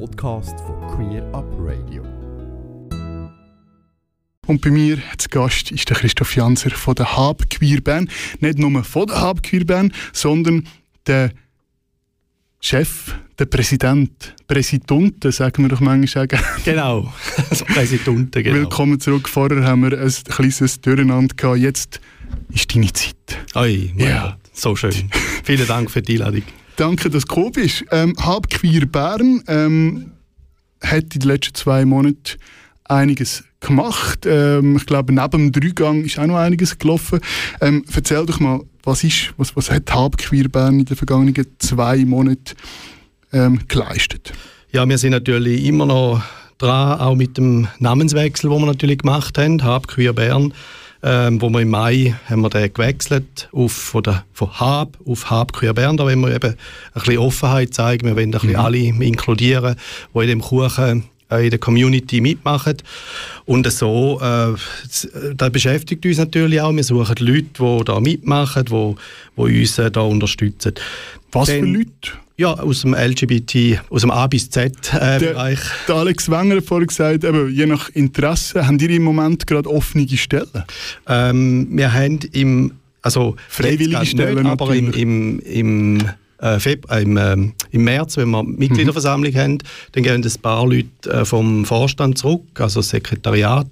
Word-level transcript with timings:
Podcast 0.00 0.58
von 0.60 0.96
Queer 0.96 1.22
Up 1.32 1.46
Radio. 1.58 2.02
Und 4.46 4.60
bei 4.60 4.70
mir 4.70 4.98
zu 5.18 5.28
Gast 5.28 5.70
ist 5.70 5.88
der 5.88 5.96
Christoph 5.96 6.34
Janser 6.34 6.70
von 6.70 6.96
der 6.96 7.16
Hab 7.16 7.48
Queer 7.48 7.80
Band. 7.80 8.10
Nicht 8.40 8.58
nur 8.58 8.82
von 8.82 9.06
der 9.06 9.20
Hab 9.20 9.42
Queer 9.42 9.64
Band, 9.64 9.94
sondern 10.12 10.66
der 11.06 11.30
Chef, 12.60 13.14
der 13.38 13.44
Präsident, 13.46 14.34
Präsidente, 14.48 15.30
sagen 15.30 15.62
wir 15.62 15.68
doch 15.68 15.80
manchmal. 15.80 16.26
Genau, 16.64 17.12
also 17.50 17.64
Präsidente, 17.64 18.42
genau. 18.42 18.56
Willkommen 18.56 18.98
zurück. 18.98 19.28
Vorher 19.28 19.62
haben 19.64 19.88
wir 19.88 19.96
ein 19.98 20.12
kleines 20.28 20.80
Durcheinander 20.80 21.34
gehabt. 21.36 21.58
Jetzt 21.58 22.00
ist 22.50 22.74
deine 22.74 22.92
Zeit. 22.92 23.38
Oi, 23.54 23.92
ja. 23.96 24.36
so 24.52 24.74
schön. 24.74 25.10
Vielen 25.44 25.66
Dank 25.68 25.90
für 25.90 26.02
die 26.02 26.14
Einladung. 26.14 26.42
Danke, 26.76 27.08
dass 27.08 27.24
du 27.24 27.28
gekommen 27.28 27.52
bist. 27.52 27.84
Ähm, 27.90 28.14
Hab 28.18 28.50
Queer 28.50 28.86
Bern 28.86 29.42
ähm, 29.46 30.12
hat 30.82 31.14
in 31.14 31.20
den 31.20 31.28
letzten 31.28 31.54
zwei 31.54 31.84
Monaten 31.84 32.38
einiges 32.84 33.44
gemacht. 33.60 34.26
Ähm, 34.26 34.76
ich 34.76 34.86
glaube, 34.86 35.12
neben 35.12 35.30
dem 35.30 35.52
Dreigang 35.52 36.04
ist 36.04 36.18
auch 36.18 36.26
noch 36.26 36.36
einiges 36.36 36.78
gelaufen. 36.78 37.20
Ähm, 37.60 37.84
erzähl 37.94 38.26
doch 38.26 38.40
mal, 38.40 38.60
was, 38.82 39.04
ist, 39.04 39.32
was, 39.36 39.54
was 39.56 39.70
hat 39.70 39.92
Hab 39.94 40.18
Queer 40.18 40.48
Bern 40.48 40.80
in 40.80 40.84
den 40.84 40.96
vergangenen 40.96 41.46
zwei 41.58 42.04
Monaten 42.04 42.54
ähm, 43.32 43.60
geleistet? 43.68 44.32
Ja, 44.72 44.88
wir 44.88 44.98
sind 44.98 45.12
natürlich 45.12 45.64
immer 45.64 45.86
noch 45.86 46.22
dran, 46.58 46.98
auch 46.98 47.14
mit 47.14 47.38
dem 47.38 47.68
Namenswechsel, 47.78 48.50
den 48.50 48.60
wir 48.60 48.66
natürlich 48.66 48.98
gemacht 48.98 49.38
haben, 49.38 49.62
Hab 49.62 49.86
Queer 49.86 50.12
Bern. 50.12 50.52
Ähm, 51.06 51.42
wo 51.42 51.50
wir 51.50 51.60
im 51.60 51.68
Mai 51.68 52.14
haben 52.30 52.40
wir 52.40 52.48
den 52.48 52.72
gewechselt 52.72 53.50
auf, 53.52 53.72
von, 53.72 54.02
der, 54.02 54.24
von 54.32 54.58
Hab 54.58 54.96
auf 55.06 55.28
Hab 55.28 55.52
Queer 55.52 55.74
Bern. 55.74 55.98
Da 55.98 56.04
wollen 56.04 56.20
wir 56.20 56.34
eben 56.34 56.52
ein 56.52 56.56
bisschen 56.94 57.18
Offenheit 57.18 57.74
zeigen. 57.74 58.06
Wir 58.06 58.16
wollen 58.16 58.28
ein 58.28 58.30
bisschen 58.30 58.50
mhm. 58.50 58.56
alle 58.56 58.78
inkludieren, 58.78 59.76
die 60.14 60.18
in 60.18 60.28
dem 60.28 60.40
Kuchen 60.40 61.04
in 61.30 61.50
der 61.50 61.58
Community 61.58 62.20
mitmachen. 62.20 62.76
Und 63.44 63.70
so, 63.70 64.20
äh, 64.20 64.54
das 65.36 65.50
beschäftigt 65.50 66.04
uns 66.06 66.18
natürlich 66.18 66.60
auch. 66.60 66.74
Wir 66.74 66.84
suchen 66.84 67.16
Leute, 67.18 67.46
die 67.58 67.84
da 67.84 68.00
mitmachen, 68.00 68.64
die, 68.64 68.94
die 69.36 69.60
uns 69.60 69.78
äh, 69.78 69.90
da 69.90 70.00
unterstützen. 70.00 70.74
Was 71.32 71.46
Denn, 71.46 71.64
für 71.64 71.78
Leute? 71.78 72.24
Ja, 72.36 72.52
aus 72.54 72.80
dem 72.80 72.94
LGBT, 72.94 73.80
aus 73.90 74.00
dem 74.00 74.10
A 74.10 74.26
bis 74.26 74.50
Z-Bereich. 74.50 75.00
Äh, 75.00 75.18
der, 75.20 75.64
der, 75.86 75.96
Alex 75.96 76.28
Wenger 76.28 76.56
hat 76.56 76.64
vorhin 76.64 76.88
gesagt, 76.88 77.22
eben, 77.22 77.54
je 77.54 77.66
nach 77.66 77.90
Interesse, 77.90 78.66
haben 78.66 78.78
ihr 78.80 78.90
im 78.90 79.04
Moment 79.04 79.46
gerade 79.46 79.70
offene 79.70 80.08
Stellen? 80.08 80.64
Ähm, 81.06 81.68
wir 81.70 81.92
haben 81.92 82.18
im, 82.32 82.72
also 83.02 83.36
freiwillige 83.48 84.04
Stellen, 84.04 84.42
nicht, 84.42 84.46
aber 84.46 84.74
im, 84.74 84.92
im, 84.92 85.38
im 85.40 86.08
äh, 86.44 86.56
äh, 86.56 87.02
im, 87.02 87.16
äh, 87.16 87.36
im 87.70 87.84
März, 87.84 88.16
wenn 88.16 88.30
wir 88.30 88.42
Mitgliederversammlung 88.42 89.32
mhm. 89.32 89.38
haben, 89.38 89.58
dann 89.92 90.02
gehen 90.02 90.22
ein 90.22 90.42
paar 90.42 90.66
Leute 90.66 91.10
äh, 91.10 91.24
vom 91.24 91.64
Vorstand 91.64 92.18
zurück, 92.18 92.60
also 92.60 92.80
das 92.80 92.90
Sekretariat 92.90 93.66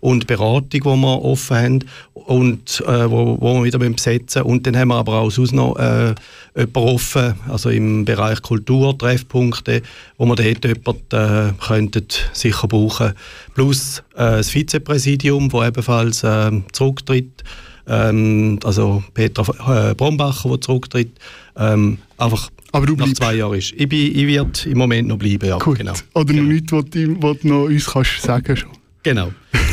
und 0.00 0.26
Beratung, 0.26 0.68
die 0.70 0.80
wir 0.80 1.24
offen 1.24 1.56
haben 1.56 1.84
und 2.12 2.82
äh, 2.86 3.10
wo, 3.10 3.40
wo 3.40 3.54
wir 3.54 3.64
wieder 3.64 3.78
besetzen 3.78 4.42
Und 4.42 4.66
dann 4.66 4.76
haben 4.76 4.88
wir 4.88 4.96
aber 4.96 5.14
auch 5.14 5.30
sonst 5.30 5.52
noch 5.52 5.76
äh, 5.76 6.14
jemanden 6.56 6.78
offen, 6.78 7.34
also 7.48 7.70
im 7.70 8.04
Bereich 8.04 8.42
Kultur, 8.42 8.96
Treffpunkte, 8.96 9.82
wo 10.18 10.26
wir 10.26 10.36
dort 10.36 10.64
jemanden 10.64 11.50
äh, 11.50 11.52
könnten 11.64 12.06
sicher 12.32 12.68
brauchen. 12.68 13.12
Plus 13.54 14.02
äh, 14.14 14.38
das 14.38 14.50
Vizepräsidium, 14.50 15.48
das 15.48 15.68
ebenfalls 15.68 16.24
äh, 16.24 16.50
zurücktritt, 16.72 17.44
ähm, 17.86 18.58
also 18.64 19.02
Petra 19.14 19.90
äh, 19.90 19.94
Brombacher, 19.94 20.48
der 20.48 20.60
zurücktritt, 20.60 21.10
ähm, 21.56 21.98
einfach 22.18 22.50
aber 22.72 22.86
du 22.86 22.92
nach 22.92 23.04
bleibst. 23.04 23.22
zwei 23.22 23.34
Jahren 23.34 23.58
ist. 23.58 23.72
Ich, 23.76 23.88
bin, 23.88 24.16
ich 24.16 24.26
werde 24.26 24.50
im 24.64 24.78
Moment 24.78 25.08
noch 25.08 25.18
bleiben, 25.18 25.46
ja. 25.46 25.58
Gut. 25.58 25.78
Genau. 25.78 25.92
Oder 26.14 26.24
genau. 26.24 26.42
noch 26.42 26.48
nichts, 26.48 26.72
was 26.72 26.84
du, 26.86 27.22
was 27.22 27.38
du 27.40 27.48
noch 27.48 27.64
uns 27.64 27.86
kannst 27.86 28.22
sagen 28.22 28.56
schon. 28.56 28.70
Genau. 29.02 29.32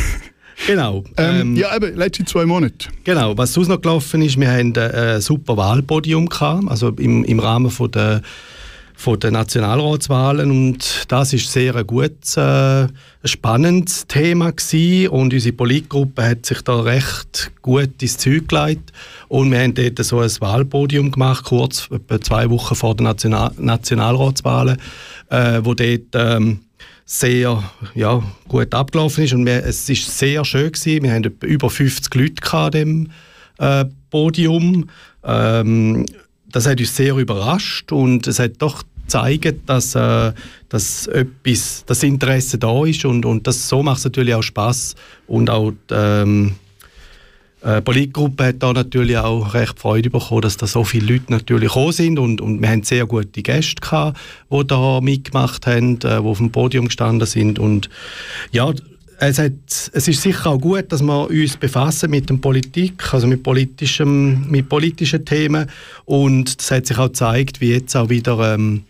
Genau. 0.66 1.04
Ähm, 1.16 1.40
ähm, 1.40 1.56
ja, 1.56 1.74
eben, 1.74 1.96
letzte 1.96 2.24
zwei 2.26 2.44
Monate. 2.44 2.88
Genau. 3.04 3.36
Was 3.38 3.54
sonst 3.54 3.68
noch 3.68 3.80
gelaufen 3.80 4.20
ist, 4.20 4.38
wir 4.38 4.50
haben 4.50 4.76
ein 4.76 5.20
super 5.22 5.56
Wahlpodium 5.56 6.28
gehabt, 6.28 6.68
also 6.68 6.88
im, 6.90 7.24
im 7.24 7.38
Rahmen 7.40 7.70
von 7.70 7.90
der, 7.90 8.20
von 9.00 9.18
der 9.18 9.30
Nationalratswahlen 9.30 10.50
und 10.50 11.06
das 11.08 11.32
ist 11.32 11.50
sehr 11.50 11.74
ein 11.74 11.86
gutes, 11.86 12.36
äh, 12.36 12.86
spannendes 13.24 14.06
Thema 14.06 14.52
gewesen 14.52 15.08
und 15.08 15.32
unsere 15.32 15.56
Politgruppe 15.56 16.22
hat 16.22 16.44
sich 16.44 16.60
da 16.60 16.80
recht 16.80 17.50
gut 17.62 18.02
ins 18.02 18.18
Zeug 18.18 18.48
gelegt 18.48 18.92
und 19.28 19.50
wir 19.50 19.60
haben 19.60 19.72
dort 19.72 20.04
so 20.04 20.20
ein 20.20 20.30
Wahlpodium 20.40 21.12
gemacht, 21.12 21.46
kurz 21.46 21.88
etwa 21.90 22.20
zwei 22.20 22.50
Wochen 22.50 22.74
vor 22.74 22.94
den 22.94 23.04
National 23.04 23.52
Nationalratswahlen, 23.56 24.76
äh, 25.30 25.60
wo 25.62 25.72
dort 25.72 26.14
ähm, 26.14 26.60
sehr 27.06 27.62
ja, 27.94 28.22
gut 28.48 28.74
abgelaufen 28.74 29.24
ist 29.24 29.32
und 29.32 29.46
wir, 29.46 29.64
es 29.64 29.88
ist 29.88 30.18
sehr 30.18 30.44
schön 30.44 30.70
gewesen. 30.70 31.02
Wir 31.04 31.12
haben 31.12 31.24
über 31.42 31.70
50 31.70 32.14
Leute 32.14 32.52
an 32.52 32.70
dem 32.70 33.10
äh, 33.58 33.86
Podium. 34.10 34.90
Ähm, 35.24 36.04
das 36.52 36.66
hat 36.66 36.80
uns 36.80 36.94
sehr 36.94 37.16
überrascht 37.16 37.92
und 37.92 38.26
es 38.26 38.38
hat 38.38 38.52
doch 38.58 38.82
gezeigt, 39.10 39.60
dass, 39.66 39.94
äh, 39.94 40.32
dass 40.68 41.06
etwas, 41.08 41.84
das 41.86 42.02
Interesse 42.02 42.58
da 42.58 42.84
ist 42.84 43.04
und, 43.04 43.24
und 43.26 43.46
das, 43.46 43.68
so 43.68 43.82
macht 43.82 43.98
es 43.98 44.04
natürlich 44.04 44.34
auch 44.34 44.42
Spaß 44.42 44.94
und 45.26 45.50
auch 45.50 45.72
ähm, 45.90 46.54
äh, 47.62 47.76
die 47.76 47.80
Politgruppe 47.82 48.44
hat 48.46 48.62
da 48.62 48.72
natürlich 48.72 49.16
auch 49.16 49.54
recht 49.54 49.78
Freude 49.78 50.10
bekommen, 50.10 50.42
dass 50.42 50.56
da 50.56 50.66
so 50.66 50.84
viele 50.84 51.14
Leute 51.14 51.30
natürlich 51.30 51.68
gekommen 51.68 51.92
sind. 51.92 52.18
Und, 52.18 52.40
und 52.40 52.60
wir 52.60 52.68
haben 52.68 52.82
sehr 52.82 53.06
gute 53.06 53.42
Gäste 53.42 53.80
gehabt, 53.80 54.18
die 54.50 54.66
da 54.66 55.00
mitgemacht 55.00 55.66
haben, 55.66 55.96
äh, 55.96 55.98
die 55.98 56.08
auf 56.08 56.38
dem 56.38 56.50
Podium 56.50 56.86
gestanden 56.86 57.26
sind. 57.26 57.58
Und 57.58 57.90
ja, 58.50 58.72
es, 59.18 59.38
hat, 59.38 59.52
es 59.92 60.08
ist 60.08 60.22
sicher 60.22 60.50
auch 60.50 60.58
gut, 60.58 60.90
dass 60.90 61.02
wir 61.02 61.28
uns 61.28 61.56
befassen 61.56 62.10
mit 62.10 62.30
der 62.30 62.36
Politik, 62.36 63.12
also 63.12 63.26
mit, 63.26 63.42
politischem, 63.42 64.50
mit 64.50 64.68
politischen 64.68 65.24
Themen. 65.26 65.68
Und 66.06 66.56
es 66.58 66.70
hat 66.70 66.86
sich 66.86 66.98
auch 66.98 67.08
gezeigt, 67.08 67.60
wie 67.60 67.72
jetzt 67.72 67.94
auch 67.94 68.08
wieder 68.08 68.54
ähm, 68.54 68.84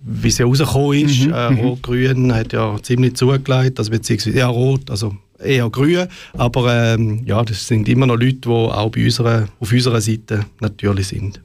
wie 0.00 0.30
sie 0.30 0.42
rausgekommen 0.42 1.06
ist. 1.06 1.26
Mhm, 1.26 1.32
äh, 1.34 1.50
mhm. 1.50 1.58
Rot-Grün 1.58 2.34
hat 2.34 2.52
ja 2.52 2.76
ziemlich 2.82 3.14
zugelegt, 3.14 3.78
also 3.78 3.90
beziehungsweise 3.90 4.38
ja, 4.38 4.48
Rot, 4.48 4.90
also 4.90 5.14
eher 5.42 5.70
grün, 5.70 6.06
aber 6.36 6.94
ähm, 6.94 7.22
ja, 7.24 7.42
das 7.44 7.66
sind 7.66 7.88
immer 7.88 8.06
noch 8.06 8.16
Leute, 8.16 8.38
die 8.44 8.48
auch 8.48 8.90
bei 8.90 9.04
unserer, 9.04 9.48
auf 9.60 9.72
unserer 9.72 10.00
Seite 10.00 10.44
natürlich 10.60 11.08
sind. 11.08 11.40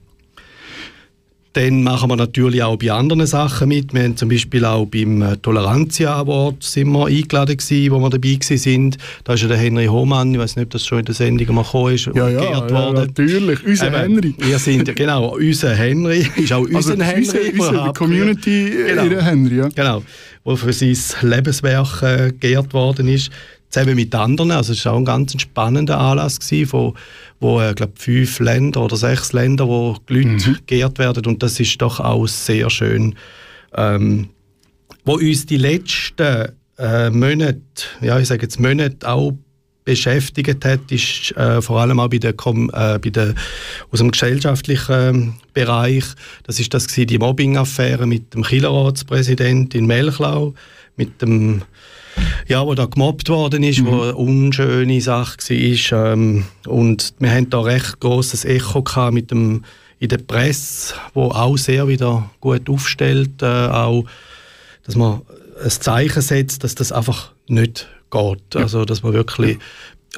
Dann 1.53 1.83
machen 1.83 2.09
wir 2.09 2.15
natürlich 2.15 2.63
auch 2.63 2.77
bei 2.77 2.91
anderen 2.91 3.27
Sachen 3.27 3.69
mit. 3.69 3.93
Wir 3.93 4.03
haben 4.03 4.17
zum 4.17 4.29
Beispiel 4.29 4.65
auch 4.65 4.87
beim 4.87 5.21
äh, 5.21 5.37
Toleranzia 5.37 6.15
Award 6.15 6.63
sind 6.63 6.91
wir 6.91 7.05
eingeladen 7.05 7.57
gewesen, 7.57 7.91
wo 7.91 7.99
wir 7.99 8.09
dabei 8.09 8.37
sind. 8.41 8.97
Da 9.23 9.35
ist 9.35 9.43
ja 9.43 9.47
der 9.47 9.57
Henry 9.57 9.85
Hohmann, 9.85 10.33
ich 10.33 10.39
weiß 10.39 10.55
nicht, 10.55 10.65
ob 10.65 10.71
das 10.71 10.83
schon 10.83 10.99
in 10.99 11.05
der 11.05 11.13
Sendung 11.13 11.55
mal 11.55 11.63
gekommen 11.63 11.93
ist, 11.93 12.07
ja, 12.07 12.27
ja, 12.27 12.43
ja, 12.43 12.91
natürlich, 12.91 13.63
unser 13.63 13.87
Eben, 13.87 13.95
Henry. 13.95 14.35
Wir 14.39 14.57
sind, 14.57 14.95
genau, 14.95 15.35
unser 15.35 15.75
Henry, 15.75 16.27
ist 16.37 16.51
auch 16.53 16.65
also 16.73 16.93
unser 16.93 17.05
Henry. 17.05 17.19
Unsere, 17.21 17.51
unsere 17.51 17.93
Community, 17.93 18.71
genau, 18.87 19.03
ihr 19.05 19.21
Henry, 19.21 19.57
ja. 19.57 19.69
Genau, 19.69 20.01
wo 20.43 20.55
für 20.55 20.73
sein 20.73 20.97
Lebenswerk 21.21 22.01
äh, 22.01 22.33
geehrt 22.39 22.73
worden 22.73 23.07
ist 23.07 23.29
zusammen 23.73 23.95
mit 23.95 24.13
anderen. 24.13 24.51
Also 24.51 24.73
es 24.73 24.85
war 24.85 24.93
auch 24.93 24.97
ein 24.97 25.05
ganz 25.05 25.39
spannender 25.41 25.99
Anlass, 25.99 26.39
gewesen, 26.39 26.71
wo, 26.71 26.93
wo 27.39 27.59
äh, 27.59 27.73
glaub, 27.73 27.97
fünf 27.97 28.39
Länder 28.39 28.81
oder 28.81 28.95
sechs 28.95 29.33
Länder, 29.33 29.67
wo 29.67 29.97
die 30.07 30.21
Leute 30.21 30.49
mhm. 30.49 30.57
geehrt 30.67 30.99
werden. 30.99 31.25
Und 31.25 31.43
das 31.43 31.59
ist 31.59 31.81
doch 31.81 31.99
auch 31.99 32.27
sehr 32.27 32.69
schön. 32.69 33.15
Ähm, 33.75 34.29
wo 35.05 35.15
uns 35.15 35.45
die 35.45 35.57
letzten 35.57 36.53
äh, 36.77 37.09
Monate, 37.09 37.61
ja 38.01 38.19
ich 38.19 38.27
sage 38.27 38.43
jetzt 38.43 38.59
Monate 38.59 39.07
auch 39.09 39.33
beschäftigt 39.85 40.63
hat, 40.63 40.91
ist 40.91 41.35
äh, 41.35 41.61
vor 41.61 41.81
allem 41.81 41.99
auch 41.99 42.07
bei 42.07 42.19
der, 42.19 42.31
äh, 42.31 42.99
bei 42.99 43.09
der, 43.09 43.33
aus 43.91 43.99
dem 43.99 44.11
gesellschaftlichen 44.11 44.95
ähm, 44.95 45.33
Bereich. 45.53 46.05
Das 46.43 46.59
ist 46.59 46.73
das 46.73 46.87
die 46.87 47.17
Mobbing-Affäre 47.17 48.05
mit 48.05 48.33
dem 48.33 48.43
Killerratspräsident 48.43 49.75
in 49.75 49.85
Melchlau, 49.85 50.53
mit 50.95 51.21
dem 51.21 51.63
ja, 52.47 52.65
wo 52.65 52.73
da 52.75 52.85
gemobbt 52.85 53.29
worden 53.29 53.63
ist, 53.63 53.81
mhm. 53.81 53.87
wo 53.87 54.01
eine 54.01 54.15
unschöne 54.15 55.01
Sache 55.01 55.37
war. 55.37 56.13
Ähm, 56.13 56.45
und 56.67 57.13
wir 57.19 57.31
haben 57.31 57.49
da 57.49 57.61
recht 57.61 57.99
großes 57.99 58.45
Echo 58.45 58.83
mit 59.11 59.31
dem 59.31 59.63
in 59.99 60.09
der 60.09 60.17
Presse, 60.17 60.95
wo 61.13 61.31
auch 61.31 61.57
sehr 61.57 61.87
wieder 61.87 62.29
gut 62.41 62.69
aufstellt, 62.69 63.41
äh, 63.41 63.45
auch, 63.45 64.03
dass 64.85 64.95
man 64.95 65.21
ein 65.63 65.69
Zeichen 65.69 66.21
setzt, 66.21 66.65
dass 66.65 66.75
das 66.75 66.91
einfach 66.91 67.31
nicht 67.47 67.87
geht. 68.11 68.55
Also, 68.55 68.83
dass 68.83 69.01
man 69.01 69.13
wirklich 69.13 69.59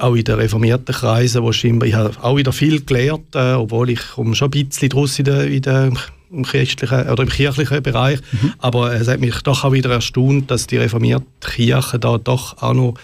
auch 0.00 0.14
in 0.14 0.24
den 0.24 0.34
reformierten 0.34 0.92
Kreisen, 0.92 1.42
wo 1.42 1.52
scheinbar, 1.52 1.88
ich 1.88 1.94
habe 1.94 2.12
auch 2.20 2.36
wieder 2.36 2.52
viel 2.52 2.84
gelernt, 2.84 3.34
äh, 3.34 3.52
obwohl 3.52 3.90
ich 3.90 4.00
komme 4.14 4.34
schon 4.34 4.48
ein 4.52 4.66
bisschen 4.66 4.88
draus 4.88 5.18
in 5.20 5.24
der, 5.24 5.46
in 5.46 5.62
der 5.62 5.92
im 6.30 6.44
christlichen 6.44 7.08
oder 7.08 7.22
im 7.22 7.28
kirchlichen 7.28 7.82
Bereich. 7.82 8.20
Mhm. 8.32 8.52
Aber 8.58 8.92
es 8.94 9.08
hat 9.08 9.20
mich 9.20 9.40
doch 9.42 9.64
auch 9.64 9.72
wieder 9.72 9.90
erstaunt, 9.90 10.50
dass 10.50 10.66
die 10.66 10.76
reformierte 10.76 11.26
Kirche 11.40 11.98
da 11.98 12.18
doch 12.18 12.62
auch 12.62 12.74
noch 12.74 12.94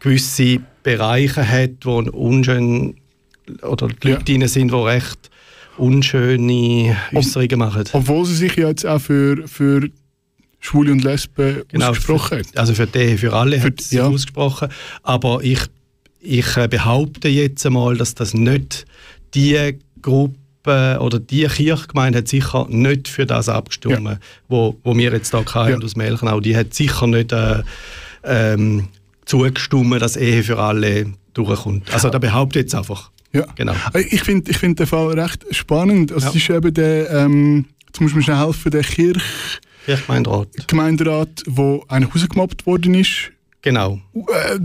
gewisse 0.00 0.60
Bereiche 0.82 1.46
hat, 1.46 1.84
wo 1.84 1.98
unschön 1.98 2.96
oder 3.62 3.88
die 3.88 4.08
Leute 4.08 4.32
ja. 4.32 4.48
sind, 4.48 4.72
die 4.72 4.76
recht 4.76 5.30
unschöne 5.76 6.96
Äußerungen 7.14 7.58
machen. 7.58 7.84
Obwohl 7.92 8.24
sie 8.26 8.34
sich 8.34 8.56
jetzt 8.56 8.84
auch 8.84 9.00
für, 9.00 9.46
für 9.46 9.88
Schwule 10.60 10.92
und 10.92 11.04
Lesben 11.04 11.62
genau, 11.68 11.90
ausgesprochen 11.90 12.38
hat. 12.38 12.58
Also 12.58 12.74
für 12.74 12.86
die, 12.86 13.16
für 13.16 13.32
alle 13.32 13.60
für, 13.60 13.66
hat 13.66 13.80
sie 13.80 13.96
ja. 13.96 14.06
ausgesprochen. 14.06 14.68
Aber 15.02 15.42
ich, 15.42 15.60
ich 16.20 16.56
äh, 16.56 16.68
behaupte 16.68 17.28
jetzt 17.28 17.64
einmal, 17.64 17.96
dass 17.96 18.14
das 18.14 18.34
nicht 18.34 18.86
die 19.34 19.78
Gruppe 20.02 20.36
oder 20.66 21.18
die 21.18 21.46
Kirchgemeinde 21.46 22.18
hat 22.18 22.28
sicher 22.28 22.66
nicht 22.68 23.08
für 23.08 23.24
das 23.24 23.48
abgestimmt, 23.48 24.04
ja. 24.04 24.18
wo, 24.48 24.76
wo 24.84 24.94
wir 24.96 25.12
jetzt 25.12 25.30
hier 25.30 25.44
hatten 25.44 25.80
ja. 25.80 25.84
aus 25.84 25.96
Melchenau. 25.96 26.40
Die 26.40 26.56
hat 26.56 26.74
sicher 26.74 27.06
nicht 27.06 27.32
äh, 27.32 27.62
ähm, 28.24 28.88
zugestimmt, 29.24 30.02
dass 30.02 30.16
Ehe 30.16 30.42
für 30.42 30.58
alle 30.58 31.12
durchkommt. 31.32 31.92
Also 31.92 32.10
da 32.10 32.18
behaupte 32.18 32.58
ich 32.58 32.64
jetzt 32.64 32.74
einfach. 32.74 33.10
Ja, 33.32 33.46
genau. 33.54 33.74
Äh, 33.94 34.00
ich 34.10 34.22
finde 34.22 34.50
ich 34.50 34.58
find 34.58 34.78
den 34.78 34.86
Fall 34.86 35.18
recht 35.18 35.44
spannend. 35.50 36.12
Also 36.12 36.26
ja. 36.26 36.30
Es 36.30 36.36
ist 36.36 36.50
eben 36.50 36.74
der, 36.74 37.10
ähm, 37.10 37.66
jetzt 37.86 38.00
muss 38.00 38.14
mir 38.14 38.22
schnell 38.22 38.38
helfen, 38.38 38.70
der 38.70 38.82
Kirch... 38.82 39.60
Kirchgemeinderat. 39.84 40.68
Gemeinderat, 40.68 41.42
wo 41.46 41.84
einer 41.88 42.06
rausgemobbt 42.08 42.66
worden 42.66 42.94
ist. 42.94 43.30
Genau. 43.68 44.00
Äh, 44.14 44.58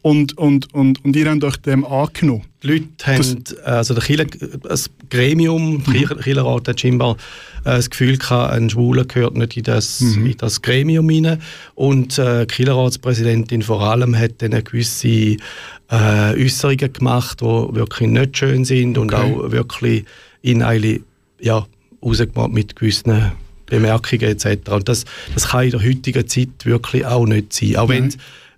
und, 0.00 0.38
und, 0.38 0.72
und, 0.72 1.04
und 1.04 1.14
ihr 1.14 1.30
habt 1.30 1.44
euch 1.44 1.58
dem 1.58 1.84
angenommen. 1.84 2.44
Die 2.62 2.68
Leute 2.68 2.86
haben, 3.04 3.44
also 3.66 3.92
der 3.92 4.02
Chile, 4.02 4.24
das 4.24 4.88
Gremium, 5.10 5.84
der 5.84 6.16
mhm. 6.16 6.22
Chielerrat 6.22 6.66
hat 6.66 6.80
scheinbar 6.80 7.16
äh, 7.66 7.76
das 7.76 7.90
Gefühl 7.90 8.16
gehabt, 8.16 8.54
ein 8.54 8.70
Schwuler 8.70 9.04
gehört 9.04 9.36
nicht 9.36 9.58
in 9.58 9.64
das, 9.64 10.00
mhm. 10.00 10.24
in 10.24 10.36
das 10.38 10.62
Gremium 10.62 11.06
hinein. 11.10 11.42
Und 11.74 12.16
äh, 12.16 12.46
die 12.46 12.54
Chielerratspräsidentin 12.54 13.60
vor 13.60 13.82
allem 13.82 14.16
hat 14.16 14.40
dann 14.40 14.64
gewisse 14.64 15.08
äh, 15.08 15.36
Äußerungen 15.90 16.94
gemacht, 16.94 17.42
die 17.42 17.44
wirklich 17.44 18.08
nicht 18.08 18.38
schön 18.38 18.64
sind 18.64 18.96
okay. 18.96 19.00
und 19.00 19.14
auch 19.14 19.52
wirklich 19.52 20.06
in 20.40 20.62
eine, 20.62 21.00
ja, 21.40 21.66
rausgemacht 22.02 22.52
mit 22.52 22.74
gewissen 22.74 23.32
Bemerkungen 23.66 24.22
etc. 24.22 24.70
Und 24.70 24.88
das, 24.88 25.04
das 25.34 25.48
kann 25.48 25.64
in 25.64 25.72
der 25.72 25.84
heutigen 25.84 26.26
Zeit 26.26 26.64
wirklich 26.64 27.04
auch 27.04 27.26
nicht 27.26 27.52
sein. 27.52 27.76
Auch 27.76 27.90
wenn 27.90 28.14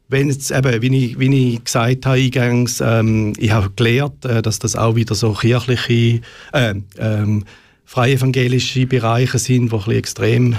wenn 0.09 0.31
es 0.31 0.51
eben, 0.51 0.83
wie 0.83 1.05
ich, 1.05 1.19
wie 1.19 1.55
ich 1.55 1.65
gesagt 1.65 2.07
habe 2.07 2.19
eingangs, 2.19 2.83
ähm, 2.85 3.35
ich 3.39 3.51
habe 3.51 3.71
gelernt, 3.77 4.25
äh, 4.25 4.43
dass 4.43 4.59
das 4.59 4.75
auch 4.75 4.97
wieder 4.97 5.15
so 5.15 5.33
kirchliche, 5.33 6.21
äh, 6.53 6.75
ähm, 6.99 7.45
freie 7.85 8.15
evangelische 8.15 8.87
Bereiche 8.87 9.39
sind, 9.39 9.73
die 9.73 9.77
ein 9.77 9.91
extrem 9.93 10.57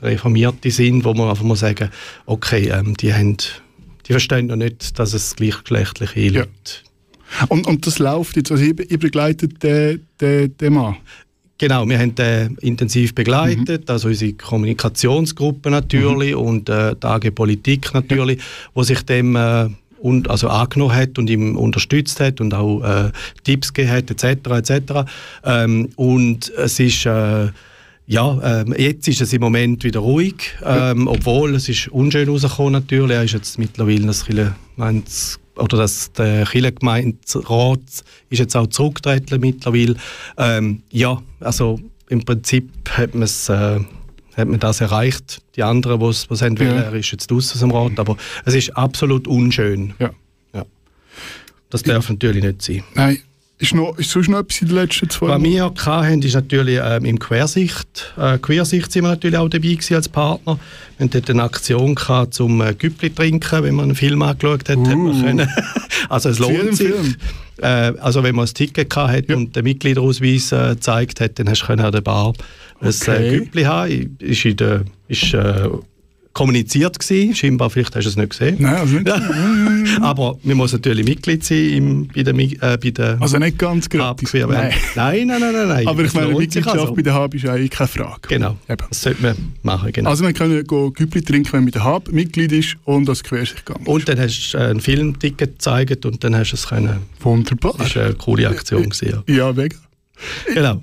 reformierte 0.00 0.70
sind, 0.70 1.04
wo 1.04 1.12
man 1.12 1.30
einfach 1.30 1.44
mal 1.44 1.56
sagen, 1.56 1.90
okay, 2.26 2.68
ähm, 2.68 2.96
die 2.96 3.12
haben, 3.12 3.36
die 4.06 4.12
verstehen 4.12 4.46
noch 4.46 4.56
nicht, 4.56 4.98
dass 4.98 5.12
es 5.12 5.34
gleichgeschlechtliche 5.34 6.20
ja. 6.20 6.40
Leute 6.40 6.82
und, 7.48 7.66
und 7.66 7.86
das 7.86 7.98
läuft 7.98 8.36
jetzt, 8.36 8.50
also 8.50 8.62
ihr, 8.62 8.78
ihr 8.90 8.98
begleitet 8.98 9.62
den, 9.62 10.06
den, 10.20 10.56
den 10.56 10.72
Mann? 10.72 10.96
Genau, 11.62 11.88
wir 11.88 11.96
haben 11.96 12.12
den 12.16 12.56
intensiv 12.60 13.14
begleitet, 13.14 13.82
mhm. 13.82 13.92
also 13.92 14.08
unsere 14.08 14.32
Kommunikationsgruppe 14.32 15.70
natürlich 15.70 16.32
mhm. 16.32 16.40
und 16.40 16.68
äh, 16.68 16.96
die 17.00 17.06
AG 17.06 17.30
Politik 17.36 17.94
natürlich, 17.94 18.38
ja. 18.38 18.44
wo 18.74 18.82
sich 18.82 19.00
dem 19.02 19.36
äh, 19.36 19.68
und, 20.00 20.28
also 20.28 20.48
angenommen 20.48 20.92
hat 20.92 21.20
und 21.20 21.30
ihm 21.30 21.56
unterstützt 21.56 22.18
hat 22.18 22.40
und 22.40 22.52
auch 22.52 22.82
äh, 22.82 23.12
Tipps 23.44 23.72
gegeben 23.72 23.92
hat 23.94 24.10
etc. 24.10 24.70
etc. 24.70 24.92
Ähm, 25.44 25.90
und 25.94 26.50
es 26.50 26.80
ist 26.80 27.06
äh, 27.06 27.50
ja, 28.08 28.62
ähm, 28.62 28.74
jetzt 28.76 29.06
ist 29.06 29.20
es 29.20 29.32
im 29.32 29.42
Moment 29.42 29.84
wieder 29.84 30.00
ruhig, 30.00 30.56
ähm, 30.64 31.06
obwohl 31.06 31.54
es 31.54 31.68
ist 31.68 31.86
unschön 31.86 32.28
rausgekommen 32.28 32.72
natürlich. 32.72 33.16
Er 33.16 33.22
ist 33.22 33.34
jetzt 33.34 33.56
mittlerweile 33.60 34.06
das 34.06 34.26
meint 34.74 35.38
oder 35.56 35.76
das, 35.76 36.12
der 36.12 36.46
Kirchengemeinderat 36.46 37.80
ist 38.30 38.38
jetzt 38.38 38.56
auch 38.56 38.66
zurückgetreten 38.66 39.40
mittlerweile. 39.40 39.96
Ähm, 40.36 40.82
ja, 40.90 41.20
also 41.40 41.80
im 42.08 42.24
Prinzip 42.24 42.70
hat 42.90 43.14
man 43.14 43.28
äh, 43.48 43.80
hat 44.36 44.48
man 44.48 44.60
das 44.60 44.80
erreicht. 44.80 45.42
Die 45.56 45.62
anderen, 45.62 46.00
die 46.00 46.06
es 46.06 46.28
haben 46.42 46.58
wollen, 46.58 46.68
er 46.70 46.94
ist 46.94 47.12
jetzt 47.12 47.30
aus 47.30 47.52
dem 47.52 47.70
Rat, 47.70 47.98
aber 47.98 48.16
es 48.44 48.54
ist 48.54 48.70
absolut 48.76 49.28
unschön. 49.28 49.94
Ja. 49.98 50.10
ja. 50.54 50.64
Das 51.70 51.82
darf 51.82 52.04
ich, 52.04 52.10
natürlich 52.10 52.42
nicht 52.42 52.62
sein. 52.62 52.82
Nein, 52.94 53.18
ist, 53.62 53.74
noch, 53.74 53.96
ist 53.96 54.10
sonst 54.10 54.28
noch 54.28 54.40
etwas 54.40 54.60
in 54.60 54.68
den 54.68 54.76
letzten 54.76 55.08
zwei 55.08 55.28
Jahren? 55.28 55.42
Was 55.42 55.50
wir 55.50 55.64
hatten, 55.86 56.22
ist 56.22 56.34
natürlich 56.34 56.80
ähm, 56.82 57.04
im 57.04 57.18
Quersicht. 57.18 58.12
Äh, 58.18 58.38
Quersicht 58.38 58.90
sind 58.90 59.04
wir 59.04 59.10
natürlich 59.10 59.38
auch 59.38 59.48
dabei 59.48 59.78
als 59.90 60.08
Partner. 60.08 60.58
Wir 60.98 61.04
hatten 61.04 61.10
dort 61.10 61.30
eine 61.30 61.42
Aktion 61.44 61.94
gehabt, 61.94 62.34
zum 62.34 62.60
äh, 62.60 62.74
Güppli 62.74 63.10
trinken, 63.10 63.62
wenn 63.62 63.74
man 63.74 63.84
einen 63.86 63.94
Film 63.94 64.20
angeschaut 64.22 64.68
hat. 64.68 64.76
Uh. 64.76 64.86
hat 64.86 64.96
man 64.96 65.20
uh. 65.20 65.22
können. 65.22 65.48
also 66.08 66.30
es 66.30 66.38
lohnt 66.40 66.76
sich. 66.76 66.92
Äh, 67.58 67.92
also 68.00 68.22
wenn 68.24 68.34
man 68.34 68.46
ein 68.46 68.54
Ticket 68.54 68.94
hatte 68.96 69.24
ja. 69.28 69.36
und 69.36 69.54
den 69.54 69.64
Mitgliederausweis 69.64 70.52
äh, 70.52 70.70
gezeigt 70.70 71.20
hat, 71.20 71.38
dann 71.38 71.48
hast 71.48 71.62
du 71.62 71.72
an 71.72 71.92
der 71.92 72.00
Bar 72.00 72.32
ein 72.80 72.88
äh, 72.88 73.38
Güppli 73.38 73.62
haben. 73.62 74.16
Ist 74.18 74.44
in 74.44 74.56
der, 74.56 74.82
ist, 75.06 75.34
äh, 75.34 75.68
kommuniziert 76.32 76.98
gewesen. 76.98 77.34
Scheinbar, 77.34 77.70
vielleicht 77.70 77.94
hast 77.94 78.04
du 78.04 78.10
es 78.10 78.16
nicht 78.16 78.30
gesehen. 78.30 78.56
Nein, 78.58 78.74
also 78.74 78.94
nicht. 78.98 79.10
Aber 80.00 80.38
man 80.42 80.56
muss 80.56 80.72
natürlich 80.72 81.06
Mitglied 81.06 81.44
sein 81.44 81.68
im, 81.68 82.08
bei, 82.08 82.22
der, 82.22 82.34
äh, 82.34 82.78
bei 82.78 82.90
der 82.90 83.20
Also 83.20 83.38
nicht 83.38 83.58
ganz 83.58 83.88
gratis. 83.88 84.32
Nein. 84.34 84.72
nein, 84.94 85.26
nein, 85.26 85.40
nein, 85.40 85.68
nein, 85.68 85.86
Aber 85.86 86.04
ich 86.04 86.14
meine, 86.14 86.28
Mitgliedschaft 86.28 86.78
also. 86.78 86.94
bei 86.94 87.02
der 87.02 87.14
HAB 87.14 87.34
ist 87.34 87.46
eigentlich 87.46 87.70
keine 87.70 87.88
Frage. 87.88 88.28
Genau, 88.28 88.56
Eben. 88.68 88.84
das 88.88 89.02
sollte 89.02 89.22
man 89.22 89.36
machen. 89.62 89.92
Genau. 89.92 90.10
Also 90.10 90.24
man 90.24 90.34
kann 90.34 90.64
Güppli 90.64 91.22
trinken, 91.22 91.52
wenn 91.52 91.64
man 91.64 91.66
bei 91.66 91.70
der 91.72 91.84
HAB 91.84 92.12
Mitglied 92.12 92.52
ist 92.52 92.76
und 92.84 93.08
als 93.08 93.22
Quersichtgang 93.22 93.82
Und 93.84 94.08
dann 94.08 94.18
hast 94.18 94.52
du 94.52 94.58
äh, 94.58 94.70
ein 94.70 94.80
Filmticket 94.80 95.52
gezeigt 95.52 96.06
und 96.06 96.24
dann 96.24 96.34
hast 96.36 96.52
du 96.52 96.56
es 96.56 96.66
können. 96.68 96.98
Wunderbar. 97.20 97.74
Das 97.78 97.94
war 97.96 98.04
eine 98.04 98.14
coole 98.14 98.48
Aktion. 98.48 98.84
Gewesen, 98.84 99.22
ja, 99.26 99.34
ja 99.34 99.52
mega. 99.52 99.76
Genau. 100.52 100.82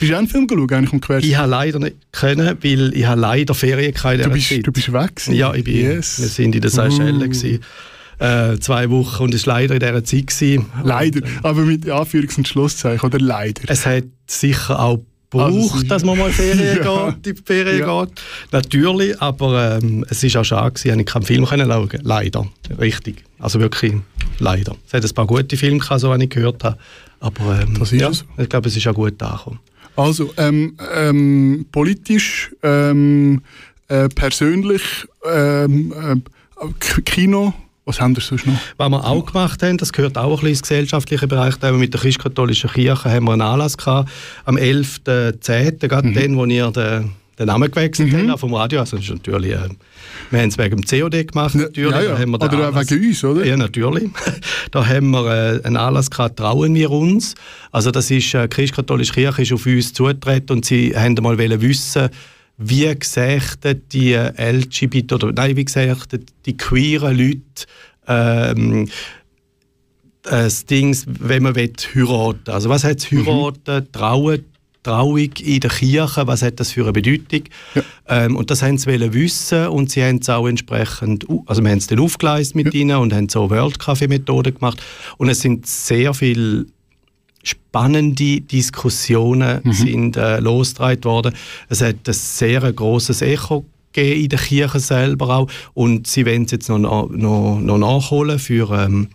Bist 0.00 0.12
du 0.12 0.16
einen 0.16 0.28
Film 0.28 0.46
geschaut, 0.46 0.72
eigentlich 0.72 0.92
um 0.94 1.18
Ich 1.18 1.36
habe 1.36 1.50
leider 1.50 1.78
nicht 1.78 1.96
können, 2.10 2.56
weil 2.62 2.94
ich 2.94 3.04
habe 3.04 3.20
leider 3.20 3.54
Ferien 3.54 3.92
keine 3.92 4.22
du 4.22 4.30
bist, 4.30 4.48
Zeit. 4.48 4.66
Du 4.66 4.72
bist 4.72 4.90
weg 4.90 5.14
gewesen? 5.14 5.34
Ja, 5.34 5.52
ich 5.52 5.62
bin, 5.62 5.76
yes. 5.76 6.18
wir 6.18 6.28
sind 6.28 6.54
in 6.54 6.62
der 6.62 6.70
Seychellen 6.70 7.20
uh. 7.20 8.24
äh, 8.24 8.58
zwei 8.58 8.88
Wochen 8.88 9.24
und 9.24 9.34
es 9.34 9.46
war 9.46 9.60
leider 9.60 9.74
in 9.74 9.80
dieser 9.80 10.02
Zeit. 10.02 10.26
Gewesen. 10.28 10.66
Leider, 10.82 11.18
und, 11.18 11.28
äh, 11.28 11.38
aber 11.42 11.60
mit 11.66 11.84
Anführungs- 11.84 12.38
und 12.38 12.48
Schlusszeichen, 12.48 13.06
oder 13.06 13.18
leider? 13.18 13.62
Es 13.66 13.84
hat 13.84 14.04
sicher 14.26 14.80
auch 14.80 15.00
braucht, 15.28 15.74
also, 15.74 15.86
dass 15.86 16.02
man 16.02 16.16
mal 16.16 16.30
Ferien 16.30 16.78
ja. 16.82 17.10
geht, 17.10 17.26
in 17.26 17.34
die 17.34 17.42
Ferien 17.44 17.80
ja. 17.80 18.04
geht. 18.04 18.22
Natürlich, 18.52 19.20
aber 19.20 19.78
ähm, 19.82 20.06
es 20.08 20.22
war 20.22 20.40
auch 20.40 20.44
schade, 20.46 20.72
dass 20.72 20.84
ich 20.86 21.06
keinen 21.06 21.22
Film 21.24 21.44
können 21.44 21.70
schauen 21.70 21.90
Leider, 22.02 22.46
richtig. 22.78 23.22
Also 23.38 23.60
wirklich 23.60 23.92
leider. 24.38 24.76
Es 24.86 24.94
hat 24.94 25.04
ein 25.04 25.14
paar 25.14 25.26
gute 25.26 25.58
Filme 25.58 25.78
gehabt, 25.78 26.00
so 26.00 26.10
wie 26.18 26.24
ich 26.24 26.30
gehört 26.30 26.64
habe. 26.64 26.78
Aber 27.20 27.60
ähm, 27.60 27.78
ja, 27.92 28.10
ich 28.38 28.48
glaube, 28.48 28.68
es 28.68 28.76
ist 28.78 28.86
auch 28.88 28.94
gut 28.94 29.22
angekommen. 29.22 29.60
Also, 30.00 30.32
ähm, 30.38 30.76
ähm, 30.94 31.66
politisch, 31.70 32.50
ähm, 32.62 33.42
äh, 33.88 34.08
persönlich, 34.08 34.82
ähm, 35.30 35.92
äh, 35.92 37.00
Kino, 37.04 37.52
was 37.84 38.00
haben 38.00 38.16
wir 38.16 38.22
sonst 38.22 38.46
noch? 38.46 38.54
Was 38.78 38.88
wir 38.88 39.04
auch 39.04 39.26
gemacht 39.26 39.62
haben, 39.62 39.76
das 39.76 39.92
gehört 39.92 40.16
auch 40.16 40.24
ein 40.24 40.30
bisschen 40.30 40.48
ins 40.48 40.62
gesellschaftliche 40.62 41.28
Bereich, 41.28 41.56
da 41.56 41.70
mit 41.72 41.92
der 41.92 42.00
christkatholischen 42.00 42.70
Kirche 42.70 43.10
haben 43.10 43.24
wir 43.24 43.32
einen 43.32 43.42
Anlass 43.42 43.76
gehabt, 43.76 44.10
am 44.46 44.56
11.10., 44.56 45.86
gerade 45.86 46.08
mhm. 46.08 46.14
den, 46.14 46.36
wo 46.36 46.46
ihr 46.46 46.70
den, 46.70 47.12
den 47.40 47.46
Namen 47.46 47.70
gewechselt 47.70 48.12
mhm. 48.12 48.30
habt 48.30 48.40
vom 48.40 48.54
Radio, 48.54 48.80
also 48.80 48.96
das 48.96 49.06
ist 49.06 49.12
natürlich... 49.12 49.52
Äh, 49.52 49.68
wir 50.30 50.40
haben 50.40 50.48
es 50.48 50.58
wegen 50.58 50.82
dem 50.82 50.84
COD 50.84 51.28
gemacht, 51.28 51.54
natürlich. 51.54 51.90
Ja, 51.90 52.02
ja. 52.02 52.18
haben 52.18 52.30
wir 52.32 52.42
oder 52.42 52.68
Anlass, 52.68 52.90
wegen 52.90 53.08
uns, 53.08 53.24
oder? 53.24 53.44
Ja, 53.44 53.56
natürlich. 53.56 54.10
da 54.70 54.86
haben 54.86 55.10
wir 55.10 55.26
äh, 55.26 55.64
einen 55.64 55.76
Anlass 55.76 56.10
gehabt, 56.10 56.36
trauen 56.36 56.74
wir 56.74 56.90
uns. 56.90 57.34
Also 57.72 57.90
das 57.90 58.10
ist, 58.10 58.34
äh, 58.34 58.42
die 58.42 58.48
christkatholische 58.48 59.14
Kirche 59.14 59.42
ist 59.42 59.52
auf 59.52 59.66
uns 59.66 59.92
zugetreten 59.92 60.56
und 60.56 60.64
sie 60.64 60.94
haben 60.94 61.14
mal 61.22 61.38
wissen, 61.38 62.10
wie 62.58 62.94
gesagt 62.94 63.66
die 63.92 64.12
LGBT 64.12 65.14
oder 65.14 65.32
nein, 65.32 65.56
wie 65.56 65.64
gesagt 65.64 66.18
die 66.44 66.56
queeren 66.56 67.16
Leute 67.16 67.66
ähm, 68.06 68.88
das 70.22 70.66
Ding, 70.66 70.96
wenn 71.06 71.42
man 71.42 71.54
heiraten 71.54 71.94
will. 71.94 72.36
Also 72.52 72.68
was 72.68 72.84
heißt 72.84 73.10
heiraten, 73.10 73.84
mhm. 73.84 73.92
trauen, 73.92 74.44
Trauung 74.82 75.18
in 75.18 75.60
der 75.60 75.70
Kirche, 75.70 76.26
was 76.26 76.42
hat 76.42 76.58
das 76.58 76.72
für 76.72 76.82
eine 76.82 76.92
Bedeutung? 76.92 77.42
Ja. 77.74 77.82
Ähm, 78.08 78.36
und 78.36 78.50
das 78.50 78.62
haben 78.62 78.78
sie 78.78 79.12
wissen 79.12 79.68
und 79.68 79.90
sie 79.90 80.02
haben 80.02 80.18
es 80.20 80.28
auch 80.28 80.46
entsprechend, 80.46 81.26
also 81.46 81.62
wir 81.62 81.70
haben 81.70 81.78
es 81.78 81.86
dann 81.86 82.00
aufgeleistet 82.00 82.56
mit 82.56 82.72
ja. 82.72 82.80
ihnen 82.80 82.96
und 82.96 83.12
haben 83.12 83.28
so 83.28 83.50
World 83.50 83.78
Café 83.78 84.08
Methoden 84.08 84.54
gemacht 84.54 84.82
und 85.18 85.28
es 85.28 85.40
sind 85.40 85.66
sehr 85.66 86.14
viele 86.14 86.66
spannende 87.42 88.40
Diskussionen 88.40 89.60
mhm. 89.64 89.72
sind 89.72 90.16
äh, 90.16 90.40
losgetragen 90.40 91.04
worden. 91.04 91.34
Es 91.68 91.80
hat 91.80 92.06
ein 92.06 92.12
sehr 92.12 92.60
großes 92.72 93.22
Echo 93.22 93.64
gegeben 93.92 94.22
in 94.22 94.28
der 94.28 94.38
Kirche 94.38 94.80
selber 94.80 95.28
auch 95.30 95.50
und 95.74 96.06
sie 96.06 96.24
wollen 96.26 96.44
es 96.44 96.52
jetzt 96.52 96.68
noch, 96.68 96.78
noch, 96.78 97.58
noch 97.60 97.78
nachholen 97.78 98.38
für 98.38 98.70
ähm, 98.72 99.08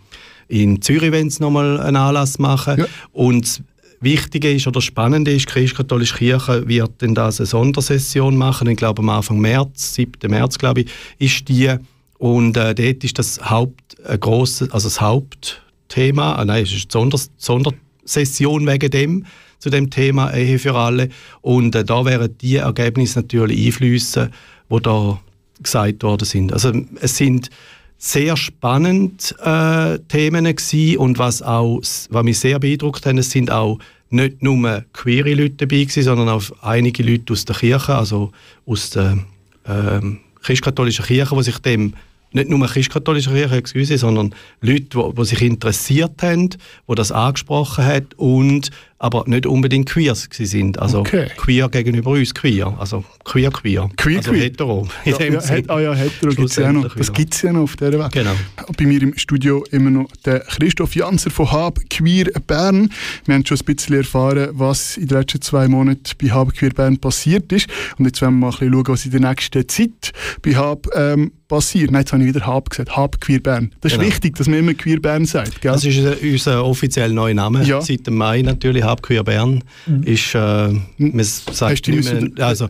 in 0.48 0.80
Zürich 0.80 1.12
wenn 1.12 1.30
sie 1.30 1.42
nochmal 1.42 1.80
einen 1.80 1.96
Anlass 1.96 2.38
machen 2.38 2.78
ja. 2.78 2.86
und 3.12 3.62
Wichtige 4.00 4.52
ist 4.52 4.66
oder 4.66 4.80
Spannende 4.80 5.32
ist, 5.32 5.48
die 5.48 5.52
Christkatholische 5.52 6.16
Kirche 6.16 6.68
wird 6.68 6.92
dann 6.98 7.14
das 7.14 7.40
eine 7.40 7.46
Sondersession 7.46 8.36
machen. 8.36 8.68
Ich 8.68 8.76
glaube 8.76 9.02
am 9.02 9.08
Anfang 9.08 9.38
März, 9.38 9.94
7. 9.94 10.30
März 10.30 10.58
glaube 10.58 10.82
ich, 10.82 10.90
ist 11.18 11.48
die. 11.48 11.74
Und 12.18 12.56
äh, 12.56 12.74
dort 12.74 13.04
ist 13.04 13.18
das 13.18 13.50
Haupt, 13.50 13.96
ein 14.06 14.20
grosses, 14.20 14.70
also 14.70 14.88
das 14.88 15.00
Hauptthema, 15.00 16.34
ah, 16.34 16.44
nein, 16.44 16.62
es 16.62 16.72
ist 16.72 16.94
eine 16.94 17.10
Sonder 17.10 17.18
Sondersession 17.36 18.66
wegen 18.66 18.90
dem. 18.90 19.26
zu 19.58 19.70
dem 19.70 19.90
Thema 19.90 20.32
Ehe 20.34 20.58
für 20.58 20.74
alle. 20.74 21.08
Und 21.40 21.74
äh, 21.74 21.84
da 21.84 22.04
werden 22.04 22.36
die 22.38 22.56
Ergebnisse 22.56 23.20
natürlich 23.20 23.66
einflüssen, 23.66 24.30
wo 24.68 24.80
da 24.80 25.20
gesagt 25.62 26.02
worden 26.02 26.24
sind. 26.24 26.52
Also 26.52 26.72
es 27.00 27.16
sind 27.16 27.50
sehr 27.98 28.36
spannend 28.36 29.34
äh, 29.42 29.98
Themen 30.08 30.44
gewesen 30.44 30.98
und 30.98 31.18
was 31.18 31.42
auch, 31.42 31.80
was 32.10 32.24
mich 32.24 32.38
sehr 32.38 32.58
beeindruckt 32.58 33.06
hat, 33.06 33.16
es 33.16 33.30
sind 33.30 33.50
auch 33.50 33.78
nicht 34.10 34.42
nur 34.42 34.84
queere 34.92 35.34
Leute 35.34 35.66
dabei 35.66 35.84
gewesen, 35.84 36.02
sondern 36.02 36.28
auch 36.28 36.42
einige 36.62 37.02
Leute 37.02 37.32
aus 37.32 37.44
der 37.44 37.56
Kirche, 37.56 37.96
also 37.96 38.32
aus 38.64 38.90
der 38.90 39.18
ähm, 39.66 40.20
christkatholischen 40.42 41.04
Kirche, 41.04 41.34
die 41.34 41.42
sich 41.42 41.58
dem 41.58 41.94
nicht 42.32 42.50
nur 42.50 42.66
christkatholische 42.66 43.30
Kirche, 43.30 43.56
excuse, 43.56 43.98
sondern 43.98 44.34
Leute, 44.60 45.12
die 45.16 45.24
sich 45.24 45.42
interessiert 45.42 46.22
haben, 46.22 46.50
die 46.50 46.94
das 46.94 47.10
angesprochen 47.10 47.84
haben 47.84 48.08
und 48.16 48.70
aber 48.98 49.24
nicht 49.26 49.46
unbedingt 49.46 49.88
queer 49.88 50.14
sind. 50.14 50.78
Also 50.78 51.00
okay. 51.00 51.28
queer 51.36 51.68
gegenüber 51.68 52.12
uns 52.12 52.34
queer. 52.34 52.74
Also 52.78 53.04
queer 53.24 53.50
queer. 53.50 53.90
Queer 53.96 54.18
also 54.18 54.30
queer. 54.30 54.42
hetero. 54.42 54.88
Ja, 55.04 55.20
ja, 55.20 55.40
Sinn. 55.40 55.68
ah 55.68 55.80
ja, 55.80 55.94
hetero 55.94 56.30
gibt 56.30 56.50
es 56.50 56.56
ja 56.56 56.72
noch. 56.72 56.94
Das 56.94 57.12
gibt 57.12 57.34
es 57.34 57.42
ja 57.42 57.52
noch 57.52 57.62
auf 57.62 57.76
dieser 57.76 57.98
Welt. 57.98 58.12
Genau. 58.12 58.34
Bei 58.76 58.86
mir 58.86 59.02
im 59.02 59.16
Studio 59.18 59.64
immer 59.70 59.90
noch 59.90 60.08
der 60.24 60.40
Christoph 60.40 60.94
Janser 60.94 61.30
von 61.30 61.50
Hab 61.52 61.78
Queer 61.90 62.26
Bern. 62.46 62.90
Wir 63.26 63.34
haben 63.34 63.44
schon 63.44 63.58
ein 63.58 63.64
bisschen 63.64 63.96
erfahren, 63.96 64.50
was 64.52 64.96
in 64.96 65.08
den 65.08 65.18
letzten 65.18 65.42
zwei 65.42 65.68
Monaten 65.68 66.02
bei 66.20 66.28
Hab 66.28 66.54
Queer 66.54 66.70
Bern 66.70 66.98
passiert 66.98 67.52
ist. 67.52 67.68
Und 67.98 68.06
jetzt 68.06 68.22
wollen 68.22 68.38
wir 68.38 68.46
mal 68.46 68.46
ein 68.46 68.58
bisschen 68.58 68.72
schauen, 68.72 68.88
was 68.88 69.04
in 69.04 69.10
der 69.10 69.20
nächsten 69.20 69.68
Zeit 69.68 70.12
bei 70.42 70.54
Hab 70.54 70.86
ähm, 70.94 71.32
passiert. 71.48 71.90
Nein, 71.90 72.02
jetzt 72.02 72.12
habe 72.12 72.22
ich 72.22 72.34
wieder 72.34 72.46
Hab 72.46 72.70
gesagt. 72.70 72.96
Hab 72.96 73.20
Queer 73.20 73.40
Bern. 73.40 73.72
Das 73.80 73.92
ist 73.92 73.98
genau. 73.98 74.10
wichtig, 74.10 74.36
dass 74.36 74.48
man 74.48 74.58
immer 74.58 74.74
Queer 74.74 75.00
Bern 75.00 75.26
sagt. 75.26 75.60
Gell? 75.60 75.72
Das 75.72 75.84
ist 75.84 75.98
unser 76.22 76.64
offizieller 76.64 77.12
neuer 77.12 77.34
Name. 77.34 77.62
Ja. 77.64 77.80
Seit 77.80 78.06
dem 78.06 78.16
Mai 78.16 78.42
natürlich 78.42 78.85
Hab 78.86 79.02
Queer 79.02 79.24
Bern. 79.24 79.62
Mhm. 79.86 80.02
Ist, 80.02 80.34
äh, 80.34 80.72
man 80.98 81.24
sagt 81.24 81.88
mehr, 81.88 82.30
also, 82.46 82.68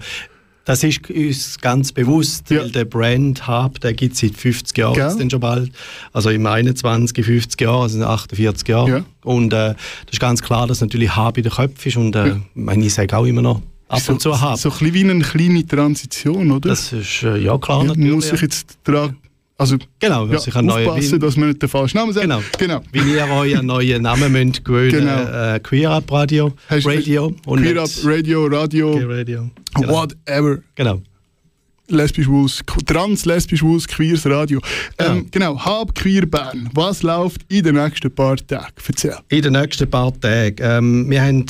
das 0.67 0.83
ist 0.83 1.09
uns 1.09 1.59
ganz 1.61 1.93
bewusst, 1.93 2.51
ja. 2.51 2.61
weil 2.61 2.71
der 2.71 2.85
Brand 2.85 3.47
Hub, 3.47 3.81
der 3.81 3.95
gibt 3.95 4.15
es 4.15 4.21
seit 4.21 4.35
50 4.35 4.77
Jahren 4.77 4.97
ja. 4.97 5.31
schon 5.31 5.41
bald. 5.41 5.71
Also 6.13 6.31
im 6.31 6.45
21, 6.45 7.25
50 7.25 7.61
Jahren, 7.61 7.83
also 7.83 8.05
48 8.05 8.69
Jahren. 8.69 8.89
Ja. 8.89 9.05
Und 9.23 9.53
äh, 9.53 9.75
das 9.75 9.77
ist 10.13 10.21
ganz 10.21 10.43
klar, 10.43 10.67
dass 10.67 10.81
natürlich 10.81 11.17
Hub 11.17 11.37
in 11.37 11.45
den 11.45 11.53
Köpfen 11.53 11.89
ist 11.89 11.97
und 11.97 12.17
äh, 12.17 12.35
ja. 12.57 12.73
ich 12.73 12.95
sage 12.95 13.17
auch 13.17 13.25
immer 13.25 13.43
noch, 13.43 13.63
ab 13.87 14.01
so, 14.01 14.13
und 14.13 14.21
zu 14.21 14.41
Hub. 14.43 14.59
So 14.59 14.71
ein 14.71 14.79
bisschen 14.79 14.95
wie 14.95 15.11
eine 15.11 15.21
kleine 15.23 15.65
Transition, 15.65 16.51
oder? 16.51 16.71
Das 16.71 16.93
ist, 16.93 17.23
äh, 17.23 17.37
ja 17.37 17.57
klar, 17.59 17.85
natürlich. 17.85 18.13
Muss 18.13 18.33
ich 18.33 18.41
jetzt 18.41 18.77
daran 18.83 19.17
also, 19.59 19.79
genau, 19.99 20.27
ja, 20.27 20.37
aufpassen, 20.37 20.67
neue, 20.67 21.19
dass 21.19 21.37
man 21.37 21.49
nicht 21.49 21.63
den 21.63 21.69
falschen 21.71 21.97
Namen 21.97 22.13
sagt. 22.13 22.27
Genau. 22.27 22.43
genau. 22.59 22.83
Wie 22.93 23.15
ihr 23.15 23.25
euch 23.25 23.57
einen 23.57 23.67
neuen 23.67 24.03
Namen 24.03 24.31
müsst 24.31 24.63
gewöhnen 24.63 25.07
genau. 25.07 25.55
äh, 25.55 25.61
Queer 25.61 25.91
Up 25.93 26.13
Radio, 26.13 26.53
Radio. 26.69 27.35
Und 27.47 27.63
Queer 27.63 27.83
Up 27.83 27.91
Radio, 28.05 28.47
Radio, 28.47 28.99
Radio. 28.99 29.51
Genau. 29.75 29.89
whatever. 29.89 30.59
Genau. 30.75 31.01
Lesbisch, 31.89 32.27
schwules, 32.27 32.63
trans, 32.85 33.25
lesbisch, 33.25 33.61
schwules, 33.61 33.89
queers 33.89 34.27
Radio. 34.27 34.61
Ähm, 34.99 35.29
genau. 35.31 35.55
genau, 35.55 35.65
Hab 35.65 35.95
Queer 35.95 36.27
Bern. 36.27 36.69
Was 36.75 37.03
läuft 37.03 37.41
in 37.49 37.65
den 37.65 37.77
nächsten 37.77 38.15
paar 38.15 38.37
Tagen? 38.37 38.75
Erzähl. 38.87 39.17
In 39.31 39.41
den 39.41 39.53
nächsten 39.55 39.89
paar 39.89 40.13
Tagen. 40.21 40.57
Ähm, 40.61 41.09
wir 41.09 41.23
haben, 41.23 41.47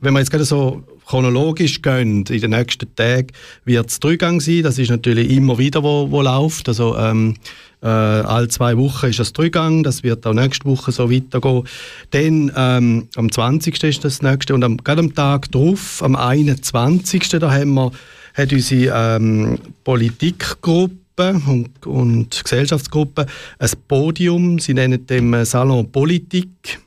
wenn 0.00 0.14
wir 0.14 0.20
jetzt 0.20 0.30
gerade 0.30 0.44
so 0.44 0.82
chronologisch 1.10 1.82
gehen, 1.82 2.24
in 2.24 2.40
den 2.40 2.50
nächsten 2.50 2.94
Tagen 2.94 3.32
wird 3.64 3.90
es 3.90 3.98
Drügang 3.98 4.40
sein. 4.40 4.62
Das 4.62 4.78
ist 4.78 4.90
natürlich 4.90 5.28
immer 5.32 5.58
wieder, 5.58 5.82
wo, 5.82 6.08
wo 6.08 6.22
läuft. 6.22 6.68
Also, 6.68 6.96
ähm, 6.96 7.34
äh, 7.82 7.88
alle 7.88 8.46
zwei 8.46 8.76
Wochen 8.76 9.06
ist 9.06 9.18
das 9.18 9.32
Drügang, 9.32 9.82
das 9.82 10.04
wird 10.04 10.24
auch 10.24 10.34
nächste 10.34 10.66
Woche 10.66 10.92
so 10.92 11.10
weitergehen. 11.10 11.64
Dann 12.10 12.52
ähm, 12.54 13.08
am 13.16 13.32
20. 13.32 13.82
ist 13.82 14.04
das 14.04 14.22
nächste 14.22 14.54
und 14.54 14.62
am, 14.62 14.76
gerade 14.76 15.00
am 15.00 15.12
Tag 15.12 15.50
darauf, 15.50 16.00
am 16.00 16.14
21. 16.14 17.28
da 17.30 17.50
haben 17.50 17.74
wir, 17.74 17.90
hat 18.34 18.52
unsere 18.52 19.16
ähm, 19.16 19.58
Politikgruppe 19.82 21.40
und, 21.48 21.86
und 21.88 22.40
Gesellschaftsgruppe 22.44 23.26
ein 23.58 23.70
Podium, 23.88 24.60
sie 24.60 24.74
nennen 24.74 25.04
dem 25.08 25.44
Salon 25.44 25.90
Politik 25.90 26.78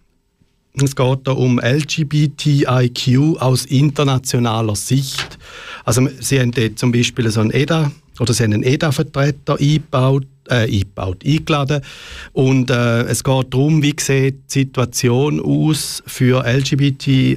es 0.81 0.95
geht 0.95 1.19
da 1.23 1.31
um 1.33 1.59
LGBTIQ 1.59 3.37
aus 3.39 3.65
internationaler 3.65 4.75
Sicht. 4.75 5.37
Also 5.85 6.07
sie 6.19 6.39
haben 6.39 6.51
dort 6.51 6.79
zum 6.79 6.91
Beispiel 6.91 7.29
so 7.29 7.41
einen 7.41 7.51
EDA 7.51 7.91
oder 8.19 8.33
sie 8.33 8.43
haben 8.43 8.53
einen 8.53 8.63
EDA-Vertreter 8.63 9.59
eingebaut, 9.59 10.25
äh, 10.49 10.63
eingebaut, 10.63 11.23
eingeladen. 11.25 11.81
Und 12.31 12.71
äh, 12.71 13.03
es 13.03 13.23
geht 13.23 13.53
darum, 13.53 13.83
wie 13.83 13.93
sieht 13.99 14.35
die 14.49 14.59
Situation 14.59 15.39
aus 15.39 16.01
für 16.07 16.43
LGBTIQ-Leute 16.45 17.35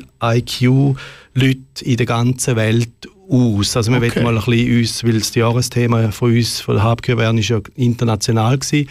in 1.82 1.96
der 1.96 2.06
ganzen 2.06 2.56
Welt 2.56 2.88
aus. 3.28 3.76
Also 3.76 3.90
wir 3.92 3.98
okay. 3.98 4.16
wollen 4.16 4.24
mal 4.24 4.38
ein 4.38 4.44
bisschen 4.44 4.78
uns, 4.78 5.04
weil 5.04 5.18
das 5.18 5.34
Jahresthema 5.34 6.10
von 6.10 6.34
uns, 6.34 6.60
von 6.60 6.76
der 6.76 6.84
Habkürbern, 6.84 7.36
ist 7.38 7.48
ja 7.48 7.60
international 7.74 8.58
gewesen, 8.58 8.88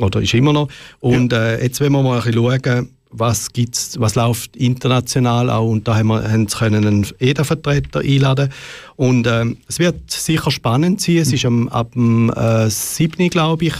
oder 0.00 0.22
ist 0.22 0.32
immer 0.34 0.52
noch. 0.52 0.68
Und 1.00 1.32
ja. 1.32 1.50
äh, 1.52 1.64
jetzt 1.64 1.80
wollen 1.80 1.92
wir 1.92 2.02
mal 2.02 2.18
ein 2.18 2.24
bisschen 2.24 2.62
schauen, 2.62 2.88
was, 3.12 3.52
gibt's, 3.52 4.00
was 4.00 4.14
läuft 4.14 4.56
international 4.56 5.50
auch 5.50 5.68
und 5.68 5.86
da 5.86 5.96
haben 5.96 6.08
wir 6.08 6.22
haben 6.22 6.46
können 6.46 6.86
einen 6.86 7.06
EDA-Vertreter 7.18 8.00
einladen 8.00 8.50
und 8.96 9.26
ähm, 9.26 9.58
es 9.68 9.78
wird 9.78 10.10
sicher 10.10 10.50
spannend 10.50 11.00
sein. 11.00 11.18
Es 11.18 11.32
ist 11.32 11.44
am, 11.44 11.68
ab 11.68 11.92
dem 11.92 12.30
äh, 12.30 12.68
7. 12.68 13.28
glaube 13.28 13.66
ich, 13.66 13.74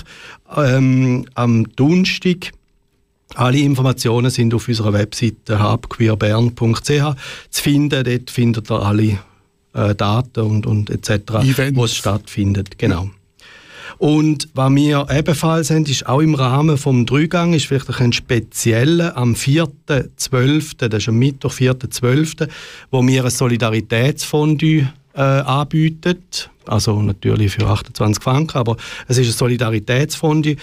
ähm, 0.57 1.27
am 1.35 1.67
Donnerstag. 1.77 2.53
Alle 3.35 3.59
Informationen 3.59 4.31
sind 4.31 4.53
auf 4.53 4.69
unserer 4.69 4.93
Webseite 4.93 5.59
habqueerbern.ch 5.59 6.83
zu 6.83 7.63
finden. 7.63 8.05
Dort 8.05 8.31
findet 8.31 8.71
ihr 8.71 8.83
alle 8.83 9.19
äh, 9.73 9.95
Daten 9.95 10.41
und, 10.41 10.67
und 10.67 10.91
etc., 10.91 11.33
wo 11.73 11.85
es 11.85 11.97
stattfindet. 11.97 12.79
Genau. 12.79 13.11
Und 13.99 14.49
was 14.55 14.75
wir 14.75 15.07
ebenfalls 15.11 15.71
haben, 15.71 15.85
ist 15.87 16.07
auch 16.07 16.21
im 16.21 16.35
Rahmen 16.35 16.77
des 16.77 17.07
Dreigang, 17.07 17.53
ist 17.53 17.67
vielleicht 17.67 17.91
ein 18.01 18.13
spezieller 18.13 19.17
am 19.17 19.35
4.12., 19.35 20.89
das 20.89 21.03
ist 21.03 21.09
am 21.09 21.19
Mittwoch, 21.19 21.53
4.12., 21.53 22.49
wo 22.91 23.07
wir 23.07 23.25
ein 23.25 23.31
Solidaritätsfondue 23.31 24.93
äh, 25.15 25.21
anbieten. 25.21 26.19
Also 26.67 27.03
natürlich 27.03 27.53
für 27.53 27.67
28 27.67 28.23
Franken, 28.23 28.59
aber 28.59 28.77
es 29.09 29.19
ist 29.19 29.29
ein 29.29 29.33
Solidaritätsfondue, 29.33 30.57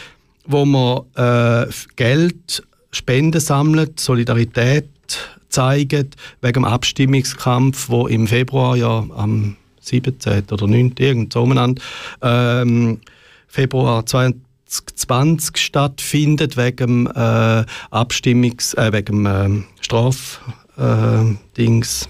wo 0.46 0.66
man 0.66 1.02
äh, 1.16 1.70
Geld, 1.96 2.64
Spenden 2.92 3.40
sammelt, 3.40 4.00
Solidarität 4.00 4.90
zeigen 5.50 6.10
wegen 6.42 6.54
dem 6.54 6.66
Abstimmungskampf, 6.66 7.90
wo 7.90 8.08
im 8.08 8.28
Februar 8.28 8.76
ja 8.76 9.06
am 9.16 9.56
17. 9.82 10.44
oder 10.52 10.68
9. 10.68 10.96
irgend 11.00 11.34
so 11.34 11.44
umeinander, 11.44 11.82
ähm, 12.22 13.00
Februar 13.50 14.06
2020 14.06 15.58
stattfindet 15.58 16.56
wegen 16.56 17.08
äh, 17.08 17.66
Abstimmungs, 17.90 18.76
äh, 18.76 18.94
wegen 18.94 19.26
äh, 19.26 19.64
Straf 19.82 20.40
äh, 20.78 21.36
Dings. 21.58 22.08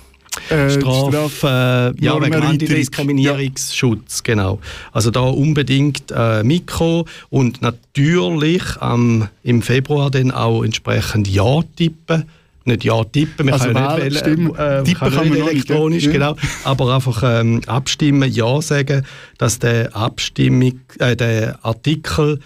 Äh, 0.50 0.69
Straf, 0.69 1.10
Straf 1.10 1.43
äh, 1.43 2.03
ja, 2.03 2.22
wegen 2.22 2.36
Antidiskriminierungsschutz, 2.36 4.17
ja. 4.17 4.34
genau. 4.34 4.60
Also 4.91 5.12
da 5.12 5.22
unbedingt 5.22 6.12
äh, 6.12 6.43
Mikro 6.43 7.05
und 7.29 7.62
natürlich 7.62 8.63
ähm, 8.81 9.29
im 9.43 9.62
Februar 9.62 10.12
dann 10.12 10.31
auch 10.31 10.63
entsprechend 10.63 11.27
Ja 11.27 11.62
tippen 11.75 12.25
nicht 12.69 12.83
Ja 12.83 13.03
tippen, 13.03 13.47
wir 13.47 13.53
also 13.53 13.65
können 13.71 14.03
nicht 14.05 14.25
wählen, 14.25 14.55
äh, 14.55 14.83
tippen 14.83 14.99
kann, 14.99 15.13
kann 15.13 15.29
nicht 15.29 15.47
elektronisch, 15.47 16.05
nicht, 16.05 16.13
genau, 16.13 16.35
aber 16.63 16.95
einfach 16.95 17.21
ähm, 17.25 17.61
abstimmen, 17.67 18.31
Ja 18.31 18.61
sagen, 18.61 19.05
dass 19.38 19.59
der 19.59 19.95
Abstimmung, 19.95 20.79
äh, 20.99 21.15
der 21.15 21.59
Artikel 21.63 22.39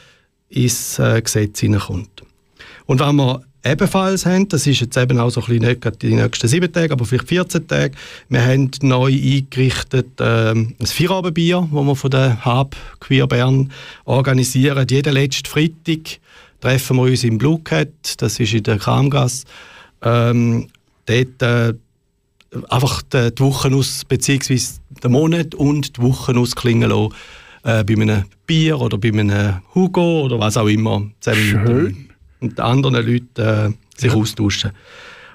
ins 0.50 1.00
äh, 1.00 1.22
Gesetz 1.22 1.60
hineinkommt. 1.60 2.24
Und 2.86 3.00
wenn 3.00 3.16
wir 3.16 3.42
ebenfalls 3.64 4.26
haben, 4.26 4.48
das 4.50 4.68
ist 4.68 4.82
jetzt 4.82 4.98
eben 4.98 5.20
auch 5.20 5.30
so 5.30 5.42
ein 5.42 5.48
bisschen 5.48 5.66
nicht 5.66 6.02
die 6.02 6.16
nächsten 6.16 6.48
sieben 6.48 6.72
Tage, 6.72 6.94
aber 6.94 7.06
vielleicht 7.06 7.30
14 7.30 7.68
Tage, 7.68 7.96
wir 8.30 8.46
haben 8.46 8.72
neu 8.82 9.12
eingerichtet 9.12 10.10
ähm, 10.20 10.76
ein 10.80 10.86
Feierabendbier, 10.86 11.68
das 11.72 11.86
wir 11.86 11.96
von 11.96 12.12
der 12.12 12.46
Hub 12.46 12.76
Queer 13.00 13.28
Bern 13.28 13.72
organisieren. 14.06 14.86
Jeden 14.90 15.14
letzten 15.14 15.48
Freitag 15.48 16.20
treffen 16.60 16.98
wir 16.98 17.04
uns 17.04 17.24
im 17.24 17.38
Blue 17.38 17.60
Cat, 17.64 17.90
das 18.18 18.40
ist 18.40 18.54
in 18.54 18.64
der 18.64 18.78
Kramgasse 18.78 19.46
ähm, 20.04 20.68
dort 21.06 21.42
äh, 21.42 21.74
einfach 22.70 23.02
die, 23.04 23.34
die 23.34 23.44
Wochen 23.44 23.74
aus, 23.74 24.04
beziehungsweise 24.06 24.80
den 25.04 25.12
Monat 25.12 25.56
und 25.56 25.98
die 25.98 26.02
Wochen 26.02 26.38
ausklingen 26.38 26.90
lassen, 26.90 27.14
äh, 27.64 27.84
bei 27.84 27.94
einem 27.94 28.26
Bier 28.46 28.80
oder 28.80 28.98
bei 28.98 29.10
einem 29.10 29.62
Hugo 29.74 30.22
oder 30.22 30.40
was 30.40 30.58
auch 30.58 30.68
immer, 30.68 31.10
zusammen 31.20 31.44
Schön. 31.44 31.84
mit, 31.84 31.96
mit 32.40 32.60
anderen 32.60 32.96
Leuten 32.96 33.42
äh, 33.42 33.70
sich 33.96 34.12
ja. 34.12 34.18
austauschen. 34.18 34.72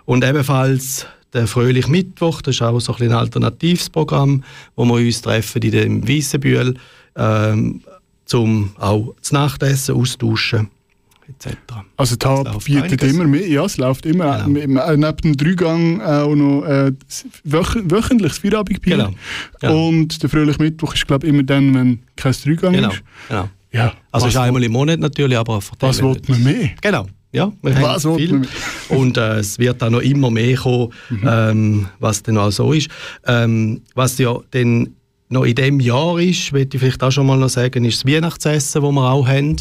Und 0.04 0.24
ebenfalls 0.24 1.06
der 1.32 1.46
Fröhlich 1.46 1.88
Mittwoch, 1.88 2.40
das 2.42 2.56
ist 2.56 2.62
auch 2.62 2.80
so 2.80 2.94
ein, 2.94 3.08
ein 3.08 3.12
alternatives 3.12 3.90
Programm, 3.90 4.44
wo 4.76 4.84
wir 4.84 4.94
uns 4.94 5.20
treffen 5.20 5.62
in 5.62 5.70
dem 5.72 6.08
Weissenbühl, 6.08 6.74
ähm, 7.16 7.82
zum 8.24 8.72
auch 8.78 9.14
das 9.20 9.32
Nachtessen 9.32 9.94
austauschen 9.94 10.70
etc. 11.28 11.56
Also 11.96 12.16
Hab 12.24 12.64
bietet 12.64 13.02
immer 13.02 13.24
mehr, 13.24 13.46
ja, 13.46 13.64
es 13.64 13.76
läuft 13.76 14.06
immer. 14.06 14.44
Genau. 14.44 14.80
Äh, 14.80 14.96
neben 14.96 15.16
dem 15.16 15.36
Dreigang 15.36 16.00
auch 16.00 16.34
noch 16.34 16.64
äh, 16.64 16.92
wöch 17.44 17.76
wöchentliches 17.84 18.38
Feierabendbier. 18.38 18.96
Genau. 18.96 19.10
Ja. 19.62 19.70
Und 19.70 20.22
der 20.22 20.30
fröhliche 20.30 20.62
Mittwoch 20.62 20.94
ist, 20.94 21.06
glaube 21.06 21.26
ich, 21.26 21.32
immer 21.32 21.42
dann, 21.42 21.74
wenn 21.74 21.98
kein 22.16 22.32
Dreigang 22.32 22.72
genau. 22.72 22.90
ist. 22.90 23.02
Genau. 23.28 23.48
Ja, 23.70 23.92
also 24.10 24.28
ist 24.28 24.36
einmal 24.36 24.64
im 24.64 24.72
Monat 24.72 24.98
natürlich, 24.98 25.36
aber 25.36 25.60
Was 25.80 26.02
will 26.02 26.16
man 26.26 26.42
mehr? 26.42 26.70
Genau. 26.80 27.06
Ja, 27.30 27.52
wir 27.60 27.82
was 27.82 28.06
haben 28.06 28.16
viel. 28.16 28.42
Und 28.88 29.18
äh, 29.18 29.40
es 29.40 29.58
wird 29.58 29.82
auch 29.82 29.90
noch 29.90 30.00
immer 30.00 30.30
mehr 30.30 30.56
kommen, 30.56 30.92
mhm. 31.10 31.28
ähm, 31.30 31.88
was 31.98 32.22
dann 32.22 32.38
auch 32.38 32.50
so 32.50 32.72
ist. 32.72 32.88
Ähm, 33.26 33.82
was 33.94 34.16
ja 34.16 34.34
dann 34.50 34.94
noch 35.30 35.44
in 35.44 35.54
diesem 35.54 35.80
Jahr 35.80 36.18
ist, 36.18 36.52
möchte 36.52 36.76
ich 36.76 36.80
vielleicht 36.80 37.02
auch 37.02 37.10
schon 37.10 37.26
mal 37.26 37.36
noch 37.36 37.48
sagen, 37.48 37.84
ist 37.84 38.04
das 38.04 38.12
Weihnachtsessen, 38.12 38.82
das 38.82 38.92
wir 38.92 39.10
auch 39.10 39.26
haben, 39.26 39.56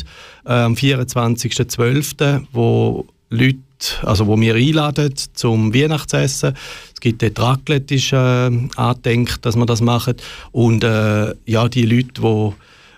äh, 0.45 0.53
am 0.53 0.73
24.12., 0.73 2.43
wo 2.53 3.05
Leute, 3.29 3.57
also 4.03 4.27
wo 4.27 4.39
wir 4.39 4.55
einladen 4.55 5.13
zum 5.33 5.73
Weihnachtsessen. 5.73 6.55
Es 6.93 7.01
gibt 7.01 7.21
dort 7.21 7.39
Raclette, 7.39 7.95
ist 7.95 8.13
äh, 8.13 8.15
angedenkt, 8.15 9.45
dass 9.45 9.55
wir 9.55 9.65
das 9.65 9.81
machen. 9.81 10.15
Und 10.51 10.83
äh, 10.83 11.33
ja, 11.45 11.67
die 11.67 11.85
Leute, 11.85 12.21
die, 12.21 12.51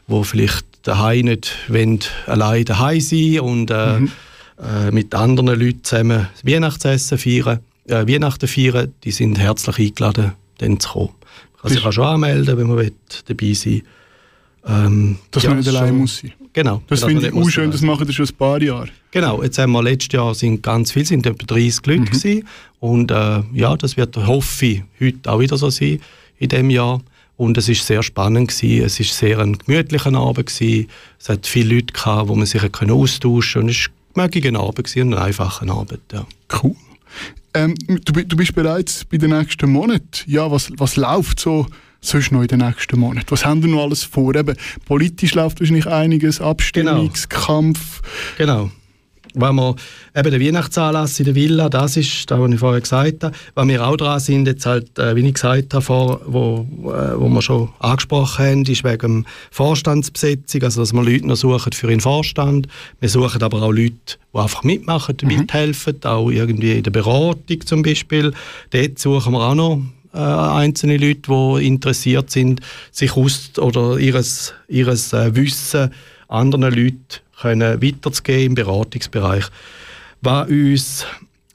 die 0.08 0.24
vielleicht 0.24 0.66
daheim 0.84 1.26
nicht 1.26 1.56
wollen, 1.68 2.00
allein 2.28 2.66
daheim 2.66 3.02
sein 3.02 3.40
und 3.40 3.72
äh, 3.72 4.00
mhm. 4.00 4.12
äh, 4.60 4.92
mit 4.92 5.14
anderen 5.16 5.60
Leuten 5.60 5.84
zusammen 5.84 6.28
das 6.34 6.46
Weihnachtsessen 6.46 7.18
feiern, 7.18 7.60
äh, 7.88 8.08
Weihnachten 8.08 8.48
feiern, 8.48 8.94
die 9.04 9.12
sind 9.12 9.40
herzlich 9.40 9.80
eingeladen, 9.80 10.34
dann 10.60 10.80
zu 10.80 10.90
kommen. 10.90 11.19
Man 11.62 11.70
kann 11.70 11.78
sich 11.78 11.86
auch 11.86 11.92
schon 11.92 12.06
anmelden, 12.06 12.58
wenn 12.58 12.68
man 12.68 12.78
will, 12.78 12.94
dabei 13.28 13.54
sein 13.54 13.84
ähm, 14.68 15.18
Dass 15.32 15.44
ja, 15.44 15.50
man 15.50 15.60
nicht 15.60 15.70
allein 15.70 15.98
muss 15.98 16.18
sein. 16.18 16.34
Genau. 16.54 16.82
Das 16.88 17.04
finde 17.04 17.28
ich 17.28 17.34
auch 17.34 17.50
schön, 17.50 17.72
das 17.72 17.82
machen 17.82 18.08
wir 18.08 18.14
schon 18.14 18.26
ein 18.26 18.36
paar 18.36 18.62
Jahre. 18.62 18.90
Genau, 19.12 19.44
jetzt 19.44 19.58
haben 19.58 19.72
wir 19.72 19.84
letztes 19.84 20.14
Jahr 20.14 20.34
sind 20.36 20.62
ganz 20.64 20.92
viele, 20.92 21.06
sind 21.06 21.26
etwa 21.26 21.46
30 21.46 21.86
Leute 21.86 22.00
mhm. 22.00 22.06
gewesen. 22.06 22.48
und 22.80 23.12
äh, 23.12 23.42
ja, 23.54 23.76
das 23.78 23.98
wird, 23.98 24.18
hoffe 24.18 24.66
ich, 24.66 24.84
heute 25.00 25.32
auch 25.32 25.40
wieder 25.40 25.58
so 25.58 25.70
sein 25.70 26.00
in 26.38 26.50
diesem 26.50 26.70
Jahr. 26.70 27.02
Und 27.38 27.58
es 27.58 27.70
ist 27.70 27.86
sehr 27.86 28.04
spannend 28.04 28.50
gewesen. 28.50 28.84
Es 28.84 29.00
ist 29.00 29.18
sehr 29.18 29.40
ein 29.40 29.58
gemütlicher 29.58 30.14
Abend 30.14 30.48
gewesen. 30.48 30.90
Es 31.18 31.30
hat 31.30 31.48
viele 31.48 31.76
Leute 31.76 31.94
gehabt, 31.94 32.28
wo 32.28 32.36
man 32.36 32.46
sich 32.46 32.62
austauschen 32.62 33.22
konnte. 33.22 33.60
Und 33.60 33.70
es 33.70 33.90
war 34.16 34.26
ein 34.26 34.32
gemütlicher 34.32 34.60
Abend 34.60 34.76
gewesen, 34.76 35.14
ein 35.14 35.20
einfacher 35.20 35.70
Abend. 35.72 36.02
Ja. 36.12 36.26
Cool. 36.62 36.76
Ähm, 37.54 37.76
du, 37.88 38.14
du, 38.14 38.36
bist 38.36 38.54
bereits 38.56 39.06
bei 39.06 39.18
den 39.18 39.32
nächsten 39.32 39.70
Monaten. 39.72 40.04
Ja, 40.26 40.52
was, 40.52 40.70
was 40.78 40.96
läuft 40.96 41.40
so 41.40 41.66
sonst 42.02 42.32
noch 42.32 42.42
in 42.42 42.48
den 42.48 42.60
nächsten 42.60 43.00
Monaten? 43.00 43.26
Was 43.30 43.46
haben 43.46 43.64
wir 43.64 43.70
noch 43.70 43.84
alles 43.84 44.04
vor? 44.04 44.36
Eben, 44.36 44.56
politisch 44.86 45.34
läuft 45.34 45.60
wahrscheinlich 45.60 45.88
einiges, 45.88 46.42
Abstimmungskampf. 46.42 48.02
Genau. 48.38 48.66
genau 48.66 48.72
wenn 49.34 49.56
wir 49.56 49.76
eben 50.16 50.32
den 50.32 50.42
Weihnachtsanlass 50.42 51.20
in 51.20 51.26
der 51.26 51.36
Villa, 51.36 51.70
das 51.70 51.98
ist 51.98 52.30
das, 52.30 52.40
was 52.40 52.52
ich 52.52 52.60
vorher 52.60 52.82
gesagt 52.82 53.24
habe, 53.24 53.36
weil 53.56 53.68
wir 53.68 53.86
auch 53.86 53.98
dran 53.98 54.20
sind, 54.20 54.48
jetzt 54.48 54.66
halt, 54.66 54.98
äh, 54.98 55.16
wie 55.16 55.28
ich 55.28 55.34
gesagt 55.34 55.74
habe, 55.74 55.84
vor, 55.84 56.22
wo, 56.26 56.66
äh, 56.86 57.20
wo 57.20 57.30
wir 57.30 57.42
schon 57.42 57.70
angesprochen 57.80 58.46
haben, 58.46 58.66
ist 58.66 58.84
wegen 58.84 59.26
Vorstandsbesetzung, 59.52 60.64
also 60.64 60.82
dass 60.82 60.94
wir 60.94 61.04
Leute 61.04 61.28
noch 61.28 61.36
suchen 61.36 61.72
für 61.74 61.88
den 61.88 62.00
Vorstand. 62.00 62.68
Wir 63.00 63.10
suchen 63.10 63.42
aber 63.42 63.62
auch 63.62 63.72
Leute, 63.72 64.18
die 64.34 64.38
einfach 64.38 64.64
mitmachen, 64.64 65.18
mhm. 65.22 65.28
mithelfen, 65.28 66.04
auch 66.04 66.30
irgendwie 66.30 66.78
in 66.78 66.84
der 66.84 66.92
Beratung 66.92 67.66
zum 67.66 67.82
Beispiel. 67.82 68.34
Dort 68.72 69.00
suchen 69.00 69.34
wir 69.34 69.42
auch 69.42 69.56
noch 69.56 69.82
äh, 70.14 70.18
einzelne 70.18 70.98
Leute, 70.98 71.22
die 71.30 71.68
interessiert 71.68 72.32
sind, 72.32 72.62
sich 72.92 73.16
aus 73.16 73.52
oder 73.58 73.98
ihres, 73.98 74.54
ihres 74.68 75.14
äh, 75.14 75.36
Wissen 75.36 75.92
anderen 76.28 76.74
Leuten 76.74 76.98
können 77.42 77.82
weiterzugeben 77.82 78.48
im 78.48 78.56
Beratungsbereich. 78.56 79.46
Was 80.22 80.50
uns 80.50 81.06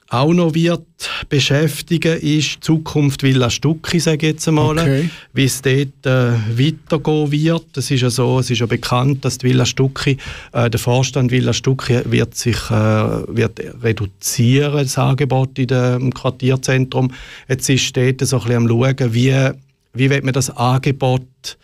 auch 0.09 0.33
noch 0.33 0.53
wird 0.53 0.85
beschäftigen, 1.29 2.17
ist 2.19 2.55
die 2.55 2.59
Zukunft 2.61 3.23
Villa 3.23 3.49
Stucki, 3.49 3.99
sage 3.99 4.27
ich 4.27 4.33
jetzt 4.33 4.47
einmal. 4.47 4.77
Okay. 4.77 5.09
Wie 5.33 5.45
es 5.45 5.61
dort 5.61 6.05
äh, 6.05 6.33
weitergehen 6.57 7.31
wird. 7.31 7.77
Es 7.77 7.89
ist 7.89 8.01
ja 8.01 8.09
so, 8.09 8.39
es 8.39 8.51
ist 8.51 8.59
ja 8.59 8.65
bekannt, 8.67 9.25
dass 9.25 9.39
die 9.39 9.47
Villa 9.47 9.65
Stucki, 9.65 10.17
äh, 10.53 10.69
der 10.69 10.79
Vorstand 10.79 11.31
Villa 11.31 11.53
Stucki 11.53 12.01
wird 12.05 12.35
sich 12.35 12.57
äh, 12.69 13.35
wird 13.35 13.59
reduzieren, 13.81 14.83
das 14.83 14.97
Angebot 14.97 15.57
in 15.57 15.67
dem, 15.67 16.13
Quartierzentrum. 16.13 17.11
Jetzt 17.49 17.69
ist 17.69 17.97
dort 17.97 18.21
so 18.21 18.37
ein 18.37 18.43
bisschen 18.43 18.57
am 18.57 18.67
schauen, 18.67 19.13
wie, 19.13 19.49
wie 19.93 20.09
wird 20.09 20.23
man 20.23 20.33
das 20.33 20.51
Angebot 20.51 21.57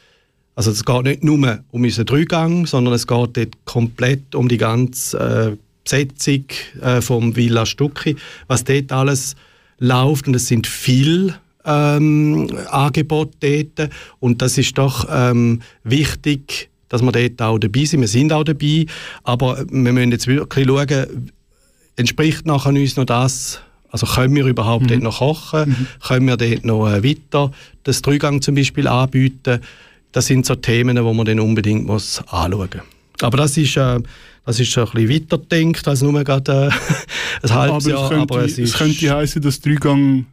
also 0.62 0.69
es 0.69 0.86
geht 0.86 1.04
nicht 1.06 1.24
nur 1.24 1.60
um 1.71 1.84
unseren 1.84 2.06
Dreigang, 2.06 2.67
sondern 2.67 2.93
es 2.93 3.08
geht 3.08 3.36
dort 3.36 3.65
komplett 3.65 4.36
um 4.36 4.47
die 4.47 4.60
ganze 4.60 5.17
äh, 5.17 5.58
Besetzung 5.84 6.45
äh, 6.84 7.02
vom 7.02 7.36
Villa 7.36 7.65
Stucki, 7.65 8.15
was 8.45 8.63
dort 8.63 8.91
alles 8.91 9.36
läuft 9.80 10.28
und 10.28 10.36
es 10.36 10.45
sind 10.45 10.67
viele 10.67 11.34
ähm, 11.65 12.47
Angebote 12.69 13.65
dort 13.76 13.89
und 14.19 14.43
das 14.43 14.60
ist 14.60 14.78
doch 14.78 15.08
ähm, 15.12 15.63
wichtig, 15.84 16.69
dass 16.89 17.02
wir 17.02 17.12
dort 17.12 17.41
auch 17.41 17.58
dabei 17.58 17.86
sind. 17.86 18.02
Wir 18.02 18.08
sind 18.08 18.32
auch 18.32 18.43
dabei, 18.43 18.86
aber 19.24 19.65
wir 19.67 19.93
müssen 19.93 20.12
jetzt 20.12 20.28
wirklich 20.28 20.67
schauen, 20.67 21.32
entspricht 21.95 22.45
nachher 22.45 22.69
uns 22.69 22.97
noch 22.97 23.06
das, 23.06 23.62
also 23.89 24.06
können 24.06 24.36
wir 24.36 24.45
überhaupt 24.45 24.84
mhm. 24.84 24.89
dort 24.89 25.02
noch 25.02 25.17
kochen, 25.17 25.69
mhm. 25.69 25.88
können 26.06 26.28
wir 26.28 26.38
dort 26.38 26.65
noch 26.65 26.88
äh, 26.88 27.04
weiter 27.04 27.52
das 27.82 28.04
Dreigang 28.04 28.43
zum 28.43 28.54
Beispiel 28.54 28.88
anbieten, 28.88 29.62
das 30.12 30.26
sind 30.26 30.45
so 30.45 30.56
Themen, 30.56 30.95
die 30.95 31.02
man 31.02 31.26
dann 31.26 31.39
unbedingt 31.39 31.86
muss 31.86 32.19
anschauen 32.28 32.60
muss. 32.60 33.24
Aber 33.24 33.38
das 33.38 33.58
ist, 33.58 33.78
äh, 33.78 34.00
das 34.45 34.60
ist 34.60 34.78
ein 34.78 34.86
bisschen 34.93 35.10
weiter 35.10 35.38
gedacht 35.38 35.88
als 35.88 36.02
nur 36.02 36.24
gerade 36.24 36.69
äh, 37.43 37.45
ein 37.47 37.54
halbes 37.54 37.86
aber 37.86 37.95
Jahr. 37.95 38.10
Könnte, 38.10 38.21
aber 38.34 38.45
es, 38.45 38.58
es 38.58 38.74
könnte 38.74 39.15
heißen, 39.15 39.41
dass 39.41 39.60
Dreigang 39.62 40.26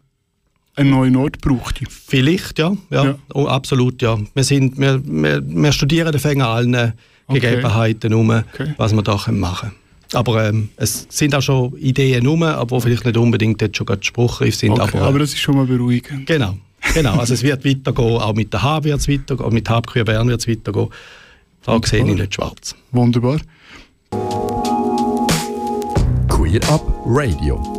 einen 0.76 0.90
neuen 0.90 1.16
Ort 1.16 1.40
braucht. 1.40 1.80
Vielleicht, 1.88 2.58
ja. 2.58 2.76
ja, 2.90 3.04
ja. 3.04 3.18
Oh, 3.34 3.46
absolut, 3.46 4.00
ja. 4.00 4.18
Wir, 4.34 4.44
sind, 4.44 4.78
wir, 4.78 5.00
wir, 5.04 5.42
wir 5.44 5.72
studieren 5.72 6.12
den 6.12 6.42
allen 6.42 6.74
okay. 6.74 7.40
Gegebenheiten 7.40 8.14
um, 8.14 8.30
okay. 8.30 8.74
was 8.76 8.94
wir 8.94 9.02
da 9.02 9.16
machen 9.30 9.70
können. 9.70 9.74
Aber 10.14 10.48
ähm, 10.48 10.70
es 10.76 11.06
sind 11.10 11.34
auch 11.34 11.42
schon 11.42 11.76
Ideen 11.76 12.26
rum, 12.26 12.42
aber 12.42 12.80
vielleicht 12.80 13.04
nicht 13.04 13.16
unbedingt 13.16 13.60
jetzt 13.60 13.76
schon 13.76 13.86
gerade 13.86 14.02
spruchreif 14.02 14.54
sind. 14.54 14.72
Okay, 14.72 14.96
aber, 14.96 15.08
aber 15.08 15.18
das 15.18 15.34
ist 15.34 15.40
schon 15.40 15.56
mal 15.56 15.66
beruhigend. 15.66 16.26
Genau, 16.26 16.56
Genau, 16.94 17.18
also 17.18 17.34
es 17.34 17.42
wird 17.42 17.64
weitergehen, 17.64 18.20
auch 18.20 18.34
mit 18.34 18.52
der 18.52 18.62
Hab 18.62 18.84
wird 18.84 19.00
es 19.00 19.08
weitergehen, 19.08 19.52
mit 19.52 19.68
Hab 19.68 19.86
Queer 19.86 20.04
Bern 20.04 20.28
wird 20.28 20.40
es 20.40 20.48
weitergehen. 20.48 20.88
Da 21.64 21.78
sehe 21.84 22.06
ich 22.06 22.14
nicht 22.14 22.34
schwarz. 22.34 22.74
Wunderbar. 22.92 23.38
Queer 26.28 26.62
Up 26.70 26.82
Radio. 27.04 27.77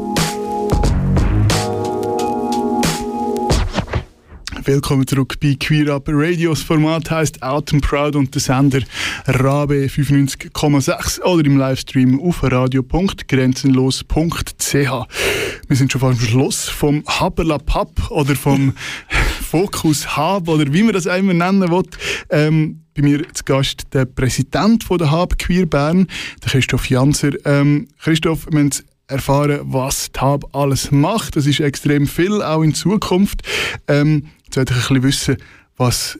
Willkommen 4.71 5.07
zurück 5.07 5.39
bei 5.41 5.55
Queer 5.59 5.95
Up 5.95 6.03
Radio. 6.09 6.51
Das 6.51 6.61
Format 6.61 7.09
heisst 7.09 7.41
Out 7.41 7.73
and 7.73 7.81
Proud 7.81 8.15
und 8.15 8.35
der 8.35 8.39
Sender 8.39 8.81
Rabe 9.25 9.87
95,6 9.87 11.23
oder 11.23 11.43
im 11.43 11.57
Livestream 11.57 12.21
auf 12.21 12.43
radio.grenzenlos.ch. 12.43 14.71
Wir 14.71 15.75
sind 15.75 15.91
schon 15.91 16.01
fast 16.01 16.21
am 16.21 16.27
Schluss 16.27 16.69
vom 16.69 17.03
Haberla 17.07 17.57
Pub 17.57 18.11
oder 18.11 18.35
vom 18.35 18.75
Focus 19.41 20.15
Hub 20.15 20.47
oder 20.47 20.71
wie 20.71 20.83
man 20.83 20.93
das 20.93 21.07
einmal 21.07 21.33
nennen 21.33 21.71
will. 21.71 21.85
Ähm, 22.29 22.81
bei 22.93 23.01
mir 23.01 23.23
zu 23.33 23.43
Gast 23.45 23.87
der 23.93 24.05
Präsident 24.05 24.83
von 24.83 24.99
der 24.99 25.11
Hub 25.11 25.39
Queer 25.39 25.65
Bern, 25.65 26.05
der 26.43 26.51
Christoph 26.51 26.91
Janser. 26.91 27.31
Ähm, 27.43 27.87
Christoph, 27.97 28.45
wir 28.51 28.59
haben 28.59 28.69
erfahren, 29.07 29.61
was 29.63 30.11
die 30.11 30.21
Hub 30.21 30.55
alles 30.55 30.91
macht. 30.91 31.35
Das 31.35 31.47
ist 31.47 31.59
extrem 31.59 32.05
viel, 32.05 32.43
auch 32.43 32.61
in 32.61 32.75
Zukunft. 32.75 33.41
Ähm, 33.87 34.25
Jetzt 34.55 34.57
möchte 34.57 34.73
ich 34.73 34.89
ein 34.89 35.01
bisschen 35.01 35.37
wissen, 35.37 35.37
was, 35.77 36.19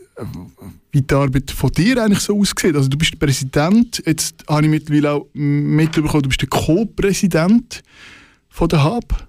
wie 0.91 1.01
die 1.01 1.13
Arbeit 1.13 1.51
von 1.51 1.71
dir 1.71 2.01
eigentlich 2.03 2.19
so 2.19 2.39
aussieht. 2.39 2.75
Also 2.75 2.87
du 2.87 2.97
bist 2.97 3.19
Präsident, 3.19 4.01
jetzt 4.05 4.43
habe 4.47 4.63
ich 4.63 4.69
mittlerweile 4.69 5.11
auch 5.11 5.27
mitbekommen, 5.33 6.23
du 6.23 6.29
bist 6.29 6.41
der 6.41 6.49
Co-Präsident 6.49 7.81
von 8.49 8.69
der 8.69 8.83
HAB. 8.83 9.27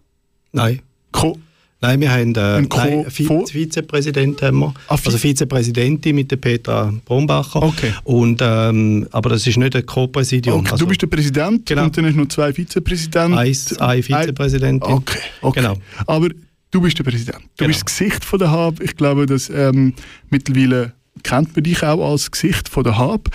Nein. 0.53 0.81
Co 1.13 1.39
Nein, 1.83 1.99
wir 2.03 2.13
haben 2.13 2.35
äh, 2.35 2.61
nein, 2.61 3.07
Vize 3.09 3.47
Vizepräsident 3.47 4.43
haben 4.43 4.59
wir. 4.59 4.75
Ah, 4.89 4.99
also 5.03 5.17
Vizepräsidentin 5.17 6.15
mit 6.15 6.31
der 6.31 6.37
Petra 6.37 6.93
Brombacher. 7.07 7.63
Okay. 7.63 7.95
Und, 8.05 8.41
ähm, 8.43 9.09
aber 9.13 9.31
das 9.31 9.47
ist 9.47 9.57
nicht 9.57 9.75
ein 9.75 9.87
Co-Präsidium. 9.87 10.61
Okay, 10.61 10.73
also, 10.73 10.85
du 10.85 10.89
bist 10.89 11.01
der 11.01 11.07
Präsident 11.07 11.65
genau. 11.65 11.85
und 11.85 11.97
dann 11.97 12.05
hast 12.05 12.15
du 12.15 12.21
noch 12.21 12.29
zwei 12.29 12.53
Vizepräsidenten. 12.53 13.39
Eins, 13.39 13.79
eine 13.79 14.03
Vizepräsidentin. 14.03 14.93
Okay, 14.93 15.19
okay. 15.41 15.61
Genau. 15.61 15.77
Aber 16.07 16.29
Du 16.71 16.81
bist 16.81 16.99
der 16.99 17.05
Präsident. 17.05 17.39
Du 17.39 17.65
genau. 17.65 17.69
bist 17.69 17.81
das 17.81 17.87
Gesicht 17.87 18.25
von 18.25 18.39
der 18.39 18.51
HAB. 18.51 18.81
Ich 18.81 18.97
glaube, 18.97 19.27
dass 19.27 19.51
ähm, 19.51 19.95
mittlerweile 20.29 20.93
kennt 21.23 21.55
man 21.57 21.65
dich 21.65 21.83
auch 21.83 22.13
als 22.13 22.31
Gesicht 22.31 22.69
von 22.69 22.85
der 22.85 22.97
HAB. 22.97 23.29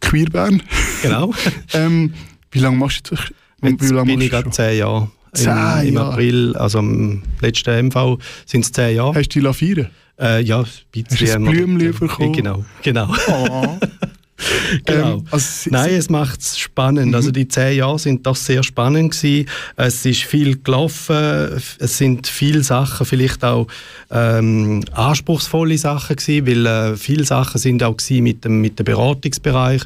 Queerbern. 0.00 0.62
Genau. 1.02 1.34
ähm, 1.72 2.14
wie 2.52 2.58
lange 2.60 2.76
machst 2.76 3.10
du 3.10 3.16
das? 3.16 3.24
Jetzt 3.62 3.90
wie 3.90 3.94
lange 3.94 4.06
bin 4.06 4.20
ich 4.20 4.30
gerade 4.30 4.50
zehn 4.50 4.78
Jahre. 4.78 5.10
Im, 5.36 5.88
Im, 5.88 5.96
April, 5.98 6.56
also 6.56 6.78
am 6.78 7.22
letzten 7.40 7.86
MV, 7.86 8.18
sind 8.46 8.64
es 8.64 8.72
zehn 8.72 8.96
Jahre. 8.96 9.14
Hast 9.14 9.28
du 9.28 9.38
die 9.38 9.44
Lafieren? 9.44 9.88
Äh, 10.18 10.42
ja, 10.42 10.60
ein 10.60 10.66
bisschen. 10.90 11.10
Hast 11.10 11.34
du 11.34 11.34
ein 11.34 11.44
Blümchen 11.44 11.98
bekommen? 11.98 12.32
Genau, 12.32 12.64
genau. 12.82 13.14
Oh. 13.28 13.78
genau. 14.84 15.18
Ähm, 15.18 15.24
also, 15.30 15.70
Nein, 15.70 15.94
es 15.94 16.10
macht 16.10 16.40
es 16.40 16.58
spannend. 16.58 17.08
Mhm. 17.08 17.14
Also 17.14 17.30
die 17.30 17.48
zehn 17.48 17.78
Jahre 17.78 17.98
sind 17.98 18.26
doch 18.26 18.36
sehr 18.36 18.62
spannend 18.62 19.12
gewesen. 19.12 19.48
Es 19.76 20.04
ist 20.04 20.22
viel 20.22 20.58
gelaufen. 20.62 21.60
Es 21.78 21.98
sind 21.98 22.26
viele 22.26 22.62
Sachen, 22.62 23.06
vielleicht 23.06 23.44
auch 23.44 23.66
ähm, 24.10 24.82
anspruchsvolle 24.92 25.78
Sachen 25.78 26.16
gewesen, 26.16 26.46
weil 26.46 26.66
äh, 26.66 26.96
viele 26.96 27.24
Sachen 27.24 27.58
sind 27.58 27.82
auch 27.82 27.96
mit 28.10 28.44
dem, 28.44 28.60
mit 28.60 28.78
dem 28.78 28.84
Beratungsbereich, 28.84 29.82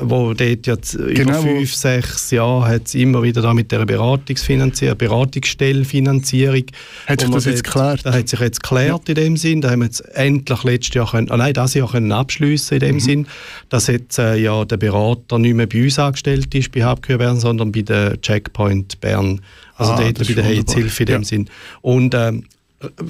wo 0.00 0.34
dort 0.34 0.66
jetzt 0.66 0.96
genau, 0.96 1.40
über 1.40 1.42
fünf, 1.42 1.74
sechs 1.74 2.30
Jahre 2.30 2.66
hat 2.66 2.86
es 2.86 2.94
immer 2.94 3.22
wieder 3.22 3.42
da 3.42 3.54
mit 3.54 3.70
der 3.70 3.84
Beratungsfinanzierung, 3.84 4.98
Beratungsstellenfinanzierung. 4.98 6.64
Hat 7.06 7.20
sich 7.20 7.30
das 7.30 7.44
jetzt 7.44 7.64
geklärt? 7.64 8.00
Das 8.04 8.14
hat 8.14 8.28
sich 8.28 8.40
jetzt 8.40 8.62
geklärt 8.62 9.02
ja. 9.08 9.08
in 9.08 9.14
dem 9.14 9.36
Sinn. 9.36 9.60
Da 9.60 9.70
haben 9.70 9.80
wir 9.80 9.86
jetzt 9.86 10.00
endlich 10.14 10.64
letztes 10.64 10.94
Jahr 10.94 11.10
können, 11.10 11.28
oh 11.30 11.36
nein, 11.36 11.52
das 11.52 11.74
Jahr 11.74 11.90
können 11.90 12.12
abschließen 12.12 12.76
in 12.76 12.80
dem 12.80 12.94
mhm. 12.96 13.00
Sinn, 13.00 13.26
dass 13.68 13.88
jetzt 13.90 14.18
äh, 14.18 14.36
ja 14.36 14.64
der 14.64 14.76
Berater 14.76 15.38
nicht 15.38 15.54
mehr 15.54 15.66
bei 15.66 15.84
uns 15.84 15.98
angestellt 15.98 16.54
ist 16.54 16.72
bei 16.72 16.82
Habkür 16.82 17.18
Bern, 17.18 17.38
sondern 17.38 17.72
bei 17.72 17.82
der 17.82 18.20
Checkpoint 18.20 19.00
Bern. 19.00 19.40
Also 19.76 19.92
ah, 19.92 20.00
dort 20.00 20.18
bei 20.18 20.34
der 20.34 20.44
Heizhilfe 20.44 21.02
in 21.02 21.06
dem 21.06 21.22
ja. 21.22 21.24
Sinn. 21.24 21.48
Und 21.82 22.14
ähm, 22.14 22.44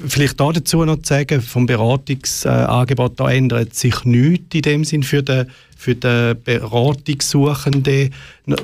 Vielleicht 0.05 0.37
da 0.37 0.51
dazu 0.51 0.83
noch 0.83 0.97
zu 0.97 1.13
sagen, 1.13 1.41
vom 1.41 1.65
Beratungsangebot, 1.65 3.17
da 3.17 3.31
ändert 3.31 3.73
sich 3.73 4.03
nichts 4.03 4.53
in 4.53 4.61
dem 4.63 4.83
Sinn 4.83 5.01
für 5.01 5.23
den, 5.23 5.47
für 5.77 5.95
den 5.95 6.35
Beratungssuchenden 6.43 8.13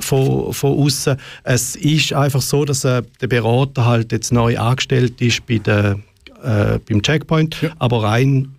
von, 0.00 0.52
von 0.52 0.78
außen. 0.78 1.16
Es 1.44 1.76
ist 1.76 2.12
einfach 2.12 2.42
so, 2.42 2.66
dass 2.66 2.84
äh, 2.84 3.02
der 3.22 3.26
Berater 3.26 3.86
halt 3.86 4.12
jetzt 4.12 4.32
neu 4.32 4.58
angestellt 4.58 5.18
ist 5.22 5.46
bei 5.46 5.56
der, 5.56 5.98
äh, 6.42 6.78
beim 6.86 7.00
Checkpoint, 7.00 7.62
ja. 7.62 7.70
aber 7.78 8.02
rein 8.02 8.54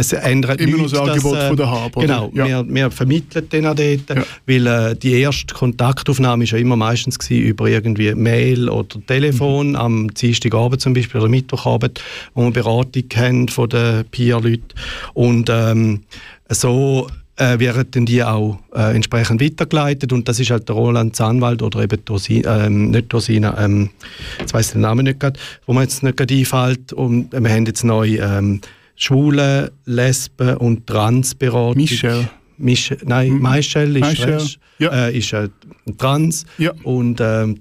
es 0.00 0.12
ändert 0.12 0.60
Immer 0.60 0.78
nichts, 0.78 0.92
noch 0.92 1.04
das 1.04 1.10
Angebot 1.10 1.36
dass, 1.36 1.44
äh, 1.44 1.48
von 1.48 1.56
der 1.56 1.70
Hub, 1.70 1.94
Genau, 1.94 2.32
ja. 2.34 2.46
wir, 2.46 2.66
wir 2.68 2.90
vermitteln 2.90 3.48
den 3.48 3.66
auch 3.66 3.74
dort, 3.74 4.08
ja. 4.08 4.24
weil 4.46 4.66
äh, 4.66 4.96
die 4.96 5.12
erste 5.20 5.54
Kontaktaufnahme 5.54 6.44
ist 6.44 6.50
ja 6.50 6.58
immer 6.58 6.76
meistens 6.76 7.18
über 7.28 7.68
irgendwie 7.68 8.14
Mail 8.14 8.68
oder 8.68 9.04
Telefon, 9.06 9.70
mhm. 9.70 9.76
am 9.76 10.14
Dienstagabend 10.14 10.80
zum 10.80 10.94
Beispiel 10.94 11.20
oder 11.20 11.28
Mittwochabend, 11.28 12.02
wo 12.34 12.44
wir 12.44 12.50
Beratung 12.50 13.04
haben 13.14 13.48
von 13.48 13.68
den 13.68 14.04
Peer-Leuten 14.10 14.68
und 15.14 15.50
ähm, 15.50 16.00
so 16.48 17.06
äh, 17.36 17.58
werden 17.58 18.06
die 18.06 18.24
auch 18.24 18.58
äh, 18.74 18.94
entsprechend 18.94 19.42
weitergeleitet 19.42 20.12
und 20.12 20.28
das 20.28 20.40
ist 20.40 20.50
halt 20.50 20.68
der 20.68 20.76
Roland 20.76 21.14
Zahnwald 21.14 21.62
oder 21.62 21.82
eben 21.82 22.04
Dosina, 22.04 22.66
ähm, 22.66 22.90
nicht 22.90 23.12
Dosina, 23.12 23.62
ähm, 23.62 23.90
jetzt 24.38 24.54
weiss 24.54 24.68
ich 24.68 24.72
den 24.72 24.82
Namen 24.82 25.04
nicht 25.04 25.20
gerade, 25.20 25.38
wo 25.66 25.72
man 25.72 25.82
jetzt 25.84 26.02
nicht 26.02 26.16
gerade 26.16 26.34
einfällt 26.34 26.92
und 26.92 27.32
wir 27.32 27.50
haben 27.50 27.66
jetzt 27.66 27.84
neu 27.84 28.16
ähm, 28.16 28.60
Schwule, 28.96 29.72
Lesben 29.84 30.56
und 30.56 30.86
Transberatung. 30.86 31.76
Michelle. 31.76 32.28
Mich, 32.58 32.94
nein, 33.04 33.32
mhm. 33.32 33.42
Michelle 33.42 33.98
ist, 33.98 34.08
Michelle. 34.08 34.46
ja. 34.78 35.06
äh, 35.06 35.16
ist 35.16 35.32
äh, 35.32 35.48
trans 35.96 36.44
ja. 36.58 36.72
und 36.82 37.20
äh, 37.20 37.54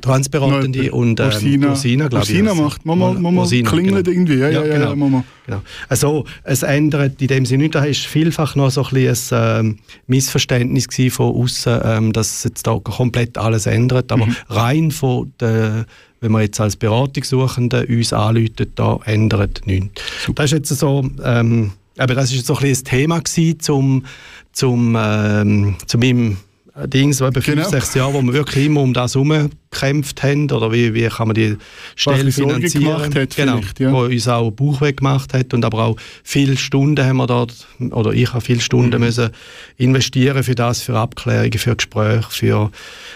Transberatende 0.00 0.86
no, 0.86 0.96
und 0.96 1.20
ähm, 1.20 1.26
Ursina, 1.26 1.68
Ursina 1.68 2.08
glaube 2.08 2.24
ich. 2.24 2.30
Ursina 2.30 2.54
macht, 2.54 2.86
Mama, 2.86 3.12
Mama 3.12 3.42
Ursina, 3.42 3.68
klingelt 3.68 4.06
genau. 4.06 4.10
irgendwie, 4.10 4.38
ja, 4.38 4.48
ja, 4.48 4.64
ja, 4.64 4.74
genau. 4.74 4.88
ja 4.88 4.96
Mama. 4.96 5.24
Genau. 5.46 5.62
Also 5.88 6.24
es 6.44 6.62
ändert 6.62 7.20
in 7.20 7.28
dem 7.28 7.44
Sinne 7.44 7.64
nicht, 7.64 7.74
da 7.74 7.84
ist 7.84 8.06
vielfach 8.06 8.56
noch 8.56 8.70
so 8.70 8.86
ein, 8.90 8.96
ein 8.96 9.16
ähm, 9.32 9.78
Missverständnis 10.06 10.86
von 11.10 11.34
außen, 11.34 11.80
ähm, 11.84 12.12
dass 12.14 12.44
jetzt 12.44 12.66
da 12.66 12.78
komplett 12.78 13.36
alles 13.36 13.66
ändert, 13.66 14.10
aber 14.12 14.26
mhm. 14.26 14.36
rein 14.48 14.90
von 14.92 15.32
der 15.38 15.84
wenn 16.22 16.32
man 16.32 16.42
jetzt 16.42 16.60
als 16.60 16.76
Beratungssuchende 16.76 17.86
uns 17.86 18.12
anläutet, 18.12 18.70
da 18.76 18.98
ändert 19.04 19.66
nichts. 19.66 20.00
Das 20.34 20.46
ist 20.46 20.52
jetzt 20.52 20.68
so, 20.68 21.04
ähm, 21.22 21.72
aber 21.98 22.14
das 22.14 22.32
ist 22.32 22.46
so 22.46 22.56
ein, 22.56 22.64
ein 22.64 22.84
Thema 22.84 23.18
gewesen, 23.20 23.60
zum, 23.60 24.04
zum, 24.52 24.96
ähm, 24.98 25.76
zu 25.86 25.98
meinem 25.98 26.38
Dings, 26.86 27.18
so 27.18 27.26
genau. 27.26 27.40
fünf, 27.42 27.64
sechs 27.66 27.94
Jahre, 27.94 28.14
wo 28.14 28.22
wir 28.22 28.32
wirklich 28.32 28.64
immer 28.64 28.80
um 28.80 28.94
das 28.94 29.14
herumgekämpft 29.14 30.22
haben, 30.22 30.50
oder 30.50 30.72
wie, 30.72 30.94
wie 30.94 31.06
kann 31.08 31.28
man 31.28 31.34
die 31.34 31.58
Stelle 31.96 32.32
finanzieren, 32.32 32.84
gemacht 32.84 33.14
hat 33.14 33.36
genau, 33.36 33.60
ja. 33.78 33.92
wo 33.92 34.04
uns 34.04 34.26
auch 34.26 34.50
Bauchweg 34.52 34.98
gemacht 34.98 35.34
hat 35.34 35.52
und 35.52 35.66
aber 35.66 35.84
auch 35.84 35.96
viele 36.24 36.56
Stunden 36.56 37.04
haben 37.04 37.18
wir 37.18 37.26
dort, 37.26 37.66
oder 37.90 38.12
ich 38.12 38.32
habe 38.32 38.40
viele 38.40 38.60
Stunden 38.60 39.00
mhm. 39.00 39.06
müssen 39.06 39.30
investieren 39.76 40.42
für 40.42 40.54
das, 40.54 40.80
für 40.80 40.96
Abklärungen, 40.96 41.58
für 41.58 41.76
Gespräche, 41.76 42.30
für 42.30 42.70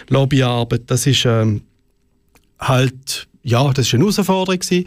Lobbyarbeit, 0.09 0.83
das 0.85 1.07
ist 1.07 1.25
ähm, 1.25 1.61
halt, 2.59 3.27
ja, 3.43 3.71
das 3.73 3.87
ist 3.87 3.93
eine 3.93 4.03
Herausforderung 4.03 4.59
gewesen. 4.59 4.85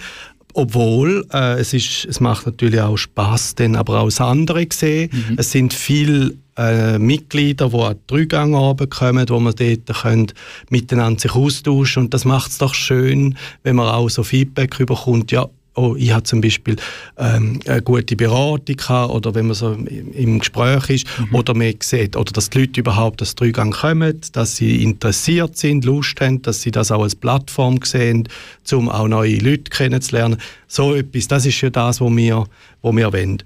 Obwohl, 0.52 1.26
äh, 1.32 1.60
es, 1.60 1.72
ist, 1.72 2.06
es 2.06 2.18
macht 2.18 2.46
natürlich 2.46 2.80
auch 2.80 2.96
Spaß, 2.96 3.54
denn 3.54 3.76
aber 3.76 4.00
auch 4.00 4.06
das 4.06 4.20
andere 4.20 4.66
gesehen. 4.66 5.10
Mhm. 5.12 5.36
Es 5.38 5.52
sind 5.52 5.72
viele 5.72 6.34
äh, 6.56 6.98
Mitglieder, 6.98 7.68
die 7.68 7.76
an 7.76 7.94
die 7.94 8.06
Drügang 8.06 8.52
kommen, 8.90 9.28
wo 9.28 9.38
man 9.38 9.54
dort 9.54 10.02
können 10.02 10.26
miteinander 10.68 11.20
sich 11.20 11.34
austauschen 11.34 12.04
und 12.04 12.14
das 12.14 12.24
macht 12.24 12.50
es 12.50 12.58
doch 12.58 12.74
schön, 12.74 13.36
wenn 13.62 13.76
man 13.76 13.88
auch 13.88 14.10
so 14.10 14.24
Feedback 14.24 14.76
bekommt, 14.76 15.30
ja, 15.30 15.46
oh, 15.74 15.94
ich 15.96 16.12
habe 16.12 16.24
zum 16.24 16.40
Beispiel 16.40 16.76
ähm, 17.16 17.60
eine 17.66 17.82
gute 17.82 18.16
Beratung 18.16 18.76
gehabt, 18.76 19.12
oder 19.12 19.34
wenn 19.34 19.46
man 19.46 19.54
so 19.54 19.72
im 19.72 20.38
Gespräch 20.38 20.90
ist, 20.90 21.06
mhm. 21.18 21.34
oder 21.34 21.54
man 21.54 21.74
sieht, 21.80 22.16
oder 22.16 22.32
dass 22.32 22.50
die 22.50 22.60
Leute 22.60 22.80
überhaupt 22.80 23.20
das 23.20 23.34
Dreigang 23.34 23.70
kommen, 23.70 24.20
dass 24.32 24.56
sie 24.56 24.82
interessiert 24.82 25.56
sind, 25.56 25.84
Lust 25.84 26.20
haben, 26.20 26.42
dass 26.42 26.62
sie 26.62 26.70
das 26.70 26.90
auch 26.90 27.02
als 27.02 27.14
Plattform 27.14 27.80
sehen, 27.82 28.28
um 28.72 28.88
auch 28.88 29.08
neue 29.08 29.36
Leute 29.36 29.70
kennenzulernen. 29.70 30.38
So 30.68 30.94
etwas, 30.94 31.28
das 31.28 31.46
ist 31.46 31.60
ja 31.60 31.70
das, 31.70 32.00
was 32.00 32.16
wir, 32.16 32.46
was 32.82 32.96
wir 32.96 33.12
wollen. 33.12 33.42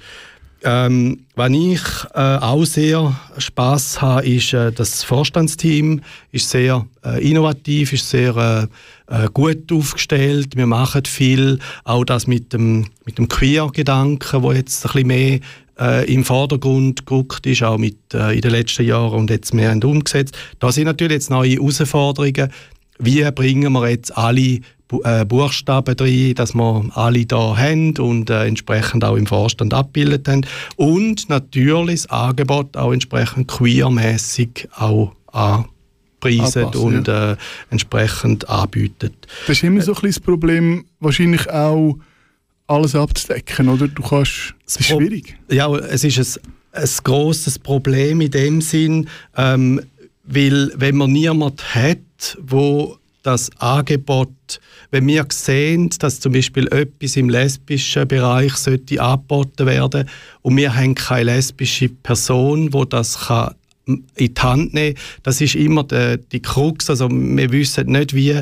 Ähm, 0.66 1.26
was 1.34 1.50
ich 1.50 1.82
äh, 2.14 2.36
auch 2.38 2.64
sehr 2.64 3.14
Spaß 3.36 4.00
habe, 4.00 4.26
ist, 4.26 4.54
äh, 4.54 4.72
das 4.72 5.04
Vorstandsteam 5.04 6.00
ist 6.32 6.48
sehr 6.48 6.86
äh, 7.04 7.22
innovativ, 7.22 7.92
ist 7.92 8.08
sehr 8.08 8.68
äh, 9.08 9.24
äh, 9.24 9.28
gut 9.32 9.70
aufgestellt. 9.70 10.56
Wir 10.56 10.66
machen 10.66 11.04
viel, 11.04 11.58
auch 11.84 12.04
das 12.04 12.26
mit 12.26 12.54
dem, 12.54 12.86
mit 13.04 13.18
dem 13.18 13.28
Queer-Gedanken, 13.28 14.42
wo 14.42 14.52
jetzt 14.52 14.86
ein 14.86 14.92
bisschen 14.92 15.06
mehr 15.08 15.40
äh, 15.78 16.10
im 16.10 16.24
Vordergrund 16.24 17.04
gerückt 17.04 17.44
ist, 17.46 17.62
auch 17.62 17.76
mit, 17.76 18.14
in 18.14 18.40
den 18.40 18.50
letzten 18.50 18.86
Jahren 18.86 19.18
und 19.18 19.30
jetzt 19.30 19.52
mehr 19.52 19.76
umgesetzt. 19.84 20.34
Da 20.60 20.72
sind 20.72 20.84
natürlich 20.84 21.14
jetzt 21.14 21.30
neue 21.30 21.56
Herausforderungen. 21.56 22.50
Wie 22.98 23.28
bringen 23.32 23.72
wir 23.72 23.88
jetzt 23.88 24.16
alle 24.16 24.60
äh, 25.02 25.24
Buchstaben 25.24 25.96
drin, 25.96 26.34
dass 26.34 26.54
wir 26.54 26.84
alle 26.94 27.26
da 27.26 27.56
haben 27.56 27.96
und 27.98 28.30
äh, 28.30 28.44
entsprechend 28.46 29.04
auch 29.04 29.16
im 29.16 29.26
Vorstand 29.26 29.74
abgebildet 29.74 30.28
haben. 30.28 30.46
Und 30.76 31.28
natürlich 31.28 32.02
das 32.02 32.10
Angebot 32.10 32.76
auch 32.76 32.92
entsprechend 32.92 33.48
queermäßig 33.48 34.68
auch 34.76 35.12
anpreisen 35.32 36.64
und 36.74 37.08
ja. 37.08 37.32
äh, 37.32 37.36
entsprechend 37.70 38.48
anbietet. 38.48 39.14
Das 39.46 39.56
ist 39.56 39.64
immer 39.64 39.80
so 39.80 39.92
ein 39.92 39.94
bisschen 39.94 40.10
das 40.10 40.20
Problem, 40.20 40.84
wahrscheinlich 41.00 41.50
auch 41.50 41.98
alles 42.66 42.94
abzudecken, 42.94 43.68
oder? 43.68 43.88
Du 43.88 44.02
kannst, 44.02 44.54
das 44.64 44.76
ist 44.76 44.86
schwierig. 44.86 45.36
Ja, 45.50 45.74
es 45.74 46.04
ist 46.04 46.40
ein, 46.72 46.82
ein 46.82 46.88
grosses 47.02 47.58
Problem 47.58 48.20
in 48.20 48.30
dem 48.30 48.60
Sinn, 48.60 49.08
ähm, 49.36 49.80
weil 50.24 50.72
wenn 50.76 50.96
man 50.96 51.12
niemanden 51.12 51.62
hat, 51.74 51.98
wo 52.42 52.98
das 53.22 53.50
Angebot, 53.58 54.60
wenn 54.90 55.06
wir 55.06 55.26
sehen, 55.30 55.90
dass 55.98 56.20
zum 56.20 56.32
Beispiel 56.32 56.66
etwas 56.68 57.16
im 57.16 57.28
lesbischen 57.28 58.06
Bereich 58.06 58.54
sollte 58.54 59.00
angeboten 59.00 59.66
werden 59.66 60.08
und 60.42 60.56
wir 60.56 60.74
haben 60.74 60.94
keine 60.94 61.34
lesbische 61.34 61.88
Person, 61.88 62.72
wo 62.72 62.84
das 62.84 63.26
kann 63.26 63.54
in 63.86 64.04
die 64.18 64.32
Hand 64.38 64.72
nehmen 64.74 64.96
Das 65.22 65.40
ist 65.40 65.54
immer 65.54 65.84
die, 65.84 66.18
die 66.32 66.40
Krux. 66.40 66.88
Also 66.88 67.08
wir 67.10 67.52
wissen 67.52 67.88
nicht, 67.88 68.14
wie, 68.14 68.40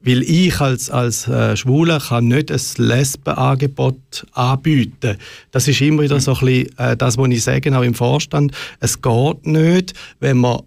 weil 0.00 0.22
ich 0.22 0.60
als, 0.60 0.90
als 0.90 1.28
äh, 1.28 1.56
Schwule 1.56 1.98
kann 2.00 2.28
nicht 2.28 2.50
ein 2.50 2.60
Lesbenangebot 2.76 4.26
anbieten. 4.32 5.16
Das 5.50 5.68
ist 5.68 5.80
immer 5.80 6.02
wieder 6.02 6.20
so 6.20 6.34
ein 6.34 6.40
bisschen 6.40 6.78
äh, 6.78 6.96
das, 6.96 7.16
was 7.16 7.28
ich 7.28 7.42
sage, 7.42 7.76
auch 7.76 7.82
im 7.82 7.94
Vorstand. 7.94 8.52
Es 8.80 9.00
geht 9.00 9.46
nicht, 9.46 9.94
wenn 10.20 10.38
man 10.38 10.62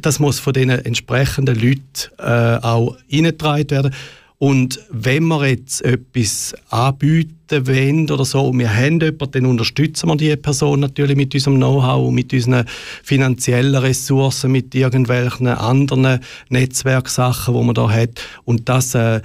das 0.00 0.18
muss 0.18 0.38
von 0.38 0.52
den 0.52 0.70
entsprechenden 0.70 1.54
Leuten 1.56 1.82
äh, 2.18 2.58
auch 2.64 2.96
eingetragen 3.12 3.70
werden. 3.70 3.94
Und 4.38 4.80
wenn 4.90 5.24
wir 5.24 5.48
jetzt 5.48 5.84
etwas 5.84 6.54
anbieten 6.70 7.66
wollen 7.66 8.10
oder 8.10 8.24
so, 8.24 8.48
und 8.48 8.58
wir 8.58 8.74
haben 8.74 8.98
jemanden, 8.98 9.32
dann 9.32 9.44
unterstützen 9.44 10.08
wir 10.08 10.16
diese 10.16 10.38
Person 10.38 10.80
natürlich 10.80 11.14
mit 11.14 11.34
unserem 11.34 11.56
Know-how, 11.56 12.10
mit 12.10 12.32
unseren 12.32 12.64
finanziellen 13.02 13.74
Ressourcen, 13.74 14.50
mit 14.50 14.74
irgendwelchen 14.74 15.46
anderen 15.46 16.20
Netzwerksachen, 16.48 17.52
die 17.52 17.64
man 17.64 17.74
da 17.74 17.90
hat. 17.90 18.22
Und 18.44 18.66
das 18.70 18.94
äh, 18.94 19.20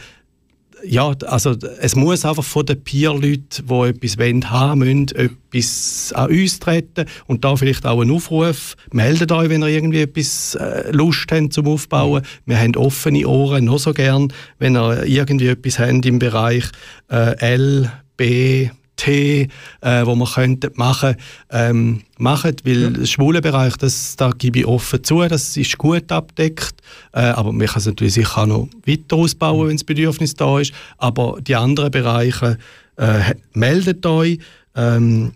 ja, 0.87 1.13
also 1.27 1.55
es 1.79 1.95
muss 1.95 2.25
einfach 2.25 2.43
von 2.43 2.65
den 2.65 2.83
Peer-Leuten, 2.83 3.67
die 3.67 3.89
etwas 3.89 4.17
wollen, 4.17 4.49
haben 4.49 4.79
müssen, 4.79 5.07
etwas 5.09 6.13
an 6.15 6.29
uns 6.29 6.59
treten 6.59 7.05
und 7.27 7.43
da 7.43 7.55
vielleicht 7.55 7.85
auch 7.85 8.01
einen 8.01 8.11
Aufruf, 8.11 8.75
meldet 8.91 9.31
euch, 9.31 9.49
wenn 9.49 9.61
ihr 9.61 9.69
irgendwie 9.69 10.01
etwas 10.01 10.55
äh, 10.55 10.91
Lust 10.91 11.31
habt 11.31 11.53
zum 11.53 11.67
Aufbauen. 11.67 12.23
Wir 12.45 12.59
haben 12.59 12.75
offene 12.75 13.27
Ohren, 13.27 13.65
noch 13.65 13.79
so 13.79 13.93
gern, 13.93 14.31
wenn 14.59 14.75
ihr 14.75 15.05
irgendwie 15.05 15.47
etwas 15.47 15.79
habt 15.79 16.05
im 16.05 16.19
Bereich 16.19 16.65
äh, 17.09 17.37
L, 17.39 17.91
B, 18.17 18.69
Tee, 18.95 19.49
äh, 19.81 20.05
wo 20.05 20.15
man 20.15 20.27
könnte 20.27 20.71
machen, 20.75 21.15
ähm, 21.51 22.01
machen, 22.17 22.55
weil 22.63 22.81
ja. 22.81 22.89
der 22.89 23.05
schwule 23.05 23.41
Bereich, 23.41 23.75
das, 23.77 24.15
da 24.15 24.31
gebe 24.31 24.59
ich 24.59 24.65
offen 24.65 25.03
zu, 25.03 25.21
das 25.27 25.57
ist 25.57 25.77
gut 25.77 26.11
abdeckt, 26.11 26.75
äh, 27.13 27.19
aber 27.19 27.51
man 27.51 27.67
kann 27.67 27.79
es 27.79 27.85
natürlich 27.85 28.13
sicher 28.13 28.43
auch 28.43 28.45
noch 28.45 28.69
weiter 28.85 29.15
ausbauen, 29.17 29.67
wenn 29.67 29.77
das 29.77 29.83
Bedürfnis 29.83 30.33
da 30.35 30.59
ist, 30.59 30.73
aber 30.97 31.37
die 31.41 31.55
anderen 31.55 31.91
Bereiche, 31.91 32.57
äh, 32.97 33.35
meldet 33.53 34.05
euch, 34.05 34.39
ähm, 34.75 35.33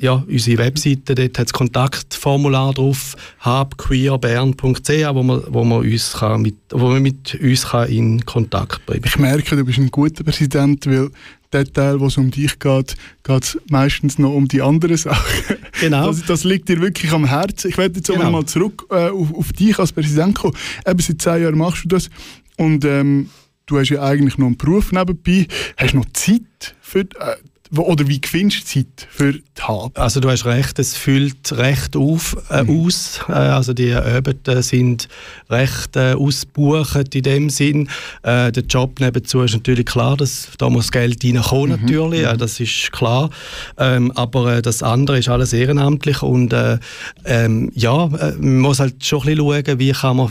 ja, 0.00 0.24
unsere 0.28 0.58
Webseite, 0.58 1.14
dort 1.14 1.38
hat 1.38 1.46
es 1.46 1.52
Kontaktformular 1.52 2.74
drauf, 2.74 3.16
habqueerbern.ch, 3.40 5.14
wo 5.14 5.22
man, 5.22 5.42
wo 5.48 5.64
man, 5.64 5.78
uns 5.80 6.14
kann 6.14 6.42
mit, 6.42 6.56
wo 6.70 6.88
man 6.88 7.02
mit 7.02 7.38
uns 7.40 7.66
kann 7.66 7.88
in 7.88 8.24
Kontakt 8.24 8.84
bleiben 8.86 9.04
Ich 9.06 9.18
merke, 9.18 9.56
du 9.56 9.64
bist 9.64 9.78
ein 9.78 9.90
guter 9.90 10.24
Präsident, 10.24 10.86
weil 10.86 11.10
der 11.52 11.72
Teil, 11.72 12.00
wo 12.00 12.06
es 12.06 12.16
um 12.16 12.30
dich 12.30 12.58
geht, 12.58 12.96
geht 13.22 13.42
es 13.42 13.58
meistens 13.70 14.18
noch 14.18 14.34
um 14.34 14.48
die 14.48 14.62
anderen 14.62 14.96
Sachen. 14.96 15.56
Genau. 15.80 16.08
Das, 16.08 16.24
das, 16.24 16.44
liegt 16.44 16.68
dir 16.68 16.80
wirklich 16.80 17.12
am 17.12 17.24
Herzen. 17.24 17.70
Ich 17.70 17.78
werde 17.78 17.96
jetzt 17.96 18.08
genau. 18.08 18.30
mal 18.30 18.44
zurück 18.44 18.84
äh, 18.90 19.10
auf, 19.10 19.32
auf, 19.34 19.52
dich 19.52 19.78
als 19.78 19.92
Präsident 19.92 20.34
kommen. 20.34 20.56
Eben 20.86 20.98
seit 20.98 21.22
zehn 21.22 21.42
Jahren 21.42 21.56
machst 21.56 21.84
du 21.84 21.88
das 21.88 22.10
und 22.56 22.84
ähm, 22.84 23.30
du 23.66 23.78
hast 23.78 23.90
ja 23.90 24.02
eigentlich 24.02 24.38
noch 24.38 24.46
einen 24.46 24.56
Beruf 24.56 24.92
nebenbei. 24.92 25.46
Hast 25.76 25.92
du 25.92 25.98
noch 25.98 26.06
Zeit 26.12 26.74
für, 26.80 27.00
äh, 27.00 27.36
oder 27.76 28.08
wie 28.08 28.20
findest 28.24 28.62
du 28.62 28.80
Zeit 28.80 29.08
für 29.10 29.32
die 29.34 29.42
Hab? 29.60 29.98
Also 29.98 30.20
du 30.20 30.30
hast 30.30 30.46
recht, 30.46 30.78
es 30.78 30.96
füllt 30.96 31.52
recht 31.52 31.96
auf, 31.96 32.36
äh, 32.50 32.62
mhm. 32.62 32.86
aus. 32.86 33.20
Äh, 33.28 33.32
also 33.32 33.74
die 33.74 33.92
Arbeiten 33.92 34.62
sind 34.62 35.08
recht 35.50 35.96
äh, 35.96 36.14
ausgebucht 36.14 37.14
in 37.14 37.22
dem 37.22 37.50
Sinn. 37.50 37.88
Äh, 38.22 38.52
der 38.52 38.64
Job 38.64 39.00
nebenzu 39.00 39.42
ist 39.42 39.54
natürlich 39.54 39.86
klar, 39.86 40.16
dass 40.16 40.48
da 40.58 40.70
muss 40.70 40.90
Geld 40.90 41.22
reinkommen 41.24 41.78
mhm. 41.78 41.82
natürlich, 41.82 42.30
mhm. 42.30 42.38
das 42.38 42.60
ist 42.60 42.92
klar. 42.92 43.30
Ähm, 43.76 44.12
aber 44.12 44.56
äh, 44.56 44.62
das 44.62 44.82
andere 44.82 45.18
ist 45.18 45.28
alles 45.28 45.52
ehrenamtlich 45.52 46.22
und 46.22 46.52
äh, 46.52 46.78
ähm, 47.24 47.70
ja, 47.74 48.06
man 48.06 48.58
muss 48.58 48.80
halt 48.80 49.04
schon 49.04 49.20
ein 49.20 49.36
bisschen 49.36 49.66
schauen, 49.66 49.78
wie 49.78 49.92
kann 49.92 50.16
man 50.16 50.30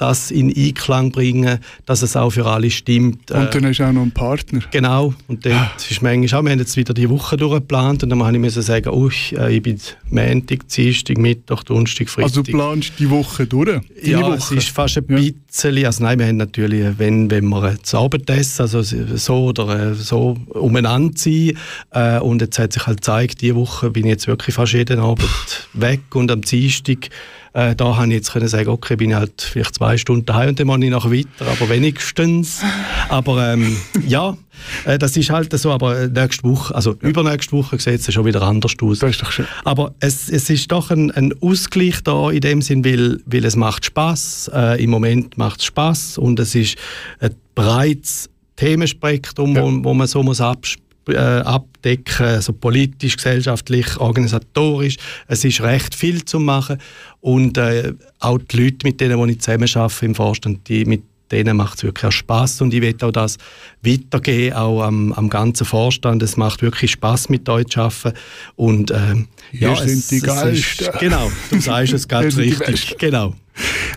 das 0.00 0.30
in 0.30 0.54
Einklang 0.54 1.12
bringen, 1.12 1.58
dass 1.84 2.00
es 2.02 2.16
auch 2.16 2.30
für 2.30 2.46
alle 2.46 2.70
stimmt. 2.70 3.30
Und 3.30 3.54
dann 3.54 3.66
hast 3.66 3.78
du 3.78 3.84
auch 3.84 3.92
noch 3.92 4.02
einen 4.02 4.12
Partner. 4.12 4.60
Genau, 4.70 5.12
und 5.28 5.44
dort 5.44 5.54
ah. 5.54 5.70
ist 5.76 6.00
manchmal 6.00 6.40
auch, 6.40 6.44
wir 6.44 6.52
haben 6.52 6.58
jetzt 6.58 6.76
wieder 6.76 6.94
die 6.94 7.08
Woche 7.10 7.36
durchgeplant 7.36 8.02
und 8.02 8.10
dann 8.10 8.18
musste 8.18 8.60
ich 8.60 8.66
sagen, 8.66 8.88
oh, 8.88 9.10
äh, 9.32 9.56
ich 9.56 9.62
bin 9.62 9.78
Montag, 10.08 10.66
Dienstag, 10.68 11.18
Mittwoch, 11.18 11.62
Donnerstag, 11.64 12.08
Freitag. 12.08 12.30
Also 12.30 12.42
du 12.42 12.50
planst 12.50 12.92
die 12.98 13.10
Woche 13.10 13.46
durch? 13.46 13.66
Deine 13.66 13.82
ja, 14.02 14.20
Woche. 14.22 14.34
es 14.34 14.50
ist 14.50 14.68
fast 14.70 14.96
ein 14.96 15.04
ja. 15.08 15.16
bisschen, 15.16 15.84
also 15.84 16.02
nein, 16.02 16.18
wir 16.18 16.26
haben 16.26 16.36
natürlich, 16.38 16.98
wenn, 16.98 17.30
wenn 17.30 17.48
wir 17.48 17.82
zu 17.82 17.98
Abend 17.98 18.30
essen, 18.30 18.62
also 18.62 18.82
so 18.82 19.44
oder 19.44 19.90
äh, 19.90 19.94
so 19.94 20.36
umeinander 20.48 21.12
sein 21.16 21.58
äh, 21.90 22.18
und 22.20 22.40
jetzt 22.40 22.58
hat 22.58 22.72
sich 22.72 22.86
halt 22.86 22.98
gezeigt, 22.98 23.42
diese 23.42 23.56
Woche 23.56 23.90
bin 23.90 24.04
ich 24.04 24.10
jetzt 24.10 24.26
wirklich 24.26 24.54
fast 24.54 24.72
jeden 24.72 24.98
Abend 24.98 25.68
weg 25.74 26.00
und 26.14 26.30
am 26.30 26.40
Dienstag 26.40 27.10
äh, 27.52 27.74
da 27.74 27.96
habe 27.96 28.06
ich 28.08 28.14
jetzt 28.14 28.32
können 28.32 28.48
sagen, 28.48 28.68
okay, 28.68 28.96
bin 28.96 29.10
ich 29.10 29.16
halt 29.16 29.42
vielleicht 29.42 29.74
zwei 29.74 29.96
Stunden 29.96 30.24
daheim 30.24 30.50
und 30.50 30.60
dann 30.60 30.66
mache 30.66 30.84
ich 30.84 30.90
noch 30.90 31.10
weiter, 31.10 31.46
aber 31.46 31.68
wenigstens. 31.68 32.60
Aber 33.08 33.52
ähm, 33.52 33.76
ja, 34.06 34.36
äh, 34.84 34.98
das 34.98 35.16
ist 35.16 35.30
halt 35.30 35.52
so, 35.58 35.72
aber 35.72 36.08
nächste 36.08 36.44
Woche, 36.44 36.74
also 36.74 36.92
ja. 36.92 37.08
übernächste 37.08 37.52
Woche 37.52 37.78
sieht 37.78 38.06
es 38.06 38.12
schon 38.12 38.24
wieder 38.24 38.42
anders 38.42 38.74
aus. 38.80 39.00
Das 39.00 39.10
ist 39.10 39.22
doch 39.22 39.32
schön. 39.32 39.46
Aber 39.64 39.94
es, 40.00 40.28
es 40.28 40.48
ist 40.48 40.70
doch 40.70 40.90
ein, 40.90 41.10
ein 41.10 41.34
Ausgleich 41.40 42.02
da 42.04 42.30
in 42.30 42.40
dem 42.40 42.62
Sinn, 42.62 42.84
weil, 42.84 43.20
weil 43.26 43.44
es 43.44 43.56
macht 43.56 43.84
Spaß. 43.84 44.50
Äh, 44.54 44.84
Im 44.84 44.90
Moment 44.90 45.36
macht 45.36 45.60
es 45.60 45.66
Spaß 45.66 46.18
und 46.18 46.38
es 46.38 46.54
ist 46.54 46.76
ein 47.18 47.34
breites 47.54 48.30
Themenspektrum, 48.56 49.56
ja. 49.56 49.62
wo, 49.62 49.84
wo 49.84 49.94
man 49.94 50.06
so 50.06 50.22
muss 50.22 50.40
abspielen 50.40 50.89
äh, 51.08 51.16
abdecken, 51.16 52.26
also 52.26 52.52
politisch, 52.52 53.16
gesellschaftlich, 53.16 53.96
organisatorisch. 53.98 54.96
Es 55.26 55.44
ist 55.44 55.60
recht 55.60 55.94
viel 55.94 56.24
zu 56.24 56.38
machen 56.38 56.78
und 57.20 57.58
äh, 57.58 57.94
auch 58.18 58.38
die 58.38 58.64
Leute, 58.64 58.78
mit 58.84 59.00
denen 59.00 59.28
ich 59.28 59.40
zusammen 59.40 59.68
arbeite 59.74 60.06
im 60.06 60.14
Vorstand, 60.14 60.68
die, 60.68 60.84
mit 60.84 61.02
denen 61.30 61.56
macht 61.56 61.78
es 61.78 61.84
wirklich 61.84 62.06
auch 62.06 62.12
Spaß 62.12 62.60
und 62.62 62.74
ich 62.74 62.80
will 62.80 62.96
auch 63.02 63.12
das 63.12 63.38
weitergeben, 63.82 64.56
auch 64.56 64.82
am, 64.82 65.12
am 65.12 65.28
ganzen 65.28 65.64
Vorstand. 65.64 66.22
Es 66.22 66.36
macht 66.36 66.62
wirklich 66.62 66.92
Spaß 66.92 67.28
mit 67.28 67.48
euch 67.48 67.66
zu 67.66 67.80
arbeiten 67.80 68.18
und 68.56 68.90
äh, 68.90 69.14
ja, 69.52 69.76
sind 69.76 69.98
es, 69.98 70.08
die 70.08 70.20
Geilsten. 70.20 70.88
Genau, 70.98 71.30
du 71.50 71.60
sagst 71.60 71.92
es 71.92 72.08
ganz 72.08 72.36
richtig. 72.36 72.96
Genau. 72.98 73.34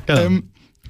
Genau. 0.05 0.21
Ähm, 0.21 0.43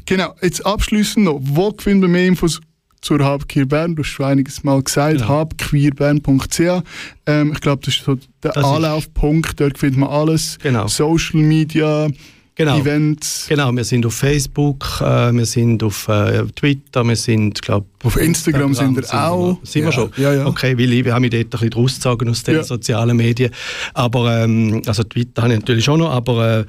genau. 0.06 0.36
Jetzt 0.42 0.66
abschließend 0.66 1.26
noch, 1.26 1.40
wo 1.42 1.74
finden 1.78 2.04
wir 2.04 2.10
mehr 2.10 2.28
Infos 2.28 2.60
zur 3.04 3.24
Habqueer 3.24 3.66
Bern. 3.66 3.96
Du 3.96 4.02
hast 4.02 4.10
schon 4.10 4.26
einiges 4.26 4.64
Mal 4.64 4.82
gesagt, 4.82 5.18
genau. 5.18 5.28
habqueerbern.ch. 5.28 6.84
Ähm, 7.28 7.52
ich 7.54 7.62
glaube, 7.62 7.82
das 7.86 7.96
ist 7.96 8.06
so 8.06 8.18
der 8.42 8.54
das 8.54 8.64
Anlaufpunkt. 8.64 9.60
Dort 9.60 9.78
findet 9.78 10.00
man 10.00 10.10
alles. 10.10 10.58
Genau. 10.64 10.88
Social 10.88 11.42
Media. 11.42 12.08
Genau. 12.56 12.78
Events. 12.78 13.48
Genau, 13.50 13.72
wir 13.72 13.84
sind 13.84 14.06
auf 14.06 14.14
Facebook, 14.14 15.02
äh, 15.02 15.34
wir 15.34 15.46
sind 15.46 15.82
auf 15.82 16.08
äh, 16.08 16.44
Twitter, 16.56 17.04
wir 17.04 17.16
sind, 17.16 17.60
glaube 17.64 17.88
Auf 18.04 18.16
Instagram, 18.16 18.70
Instagram 18.70 18.96
sind 18.96 19.12
wir 19.12 19.28
auch. 19.28 19.58
Sind 19.64 19.82
wir, 19.82 19.86
ja. 19.86 19.92
schon? 19.92 20.12
Ja, 20.18 20.34
ja. 20.36 20.46
Okay, 20.46 20.78
weil 20.78 20.94
ich, 20.94 21.04
wir 21.04 21.16
haben 21.16 21.24
mich 21.24 21.32
dort 21.32 21.46
ein 21.46 21.50
bisschen 21.50 21.74
rausgezogen 21.74 22.30
aus 22.30 22.44
den 22.44 22.58
ja. 22.58 22.64
sozialen 22.64 23.18
Medien. 23.18 23.52
Aber, 23.96 24.44
ähm, 24.44 24.84
also 24.86 25.04
Twitter 25.04 25.42
habe 25.42 25.54
ich 25.54 25.62
natürlich 25.62 25.84
schon 25.84 26.00
noch, 26.00 26.12
aber 26.12 26.68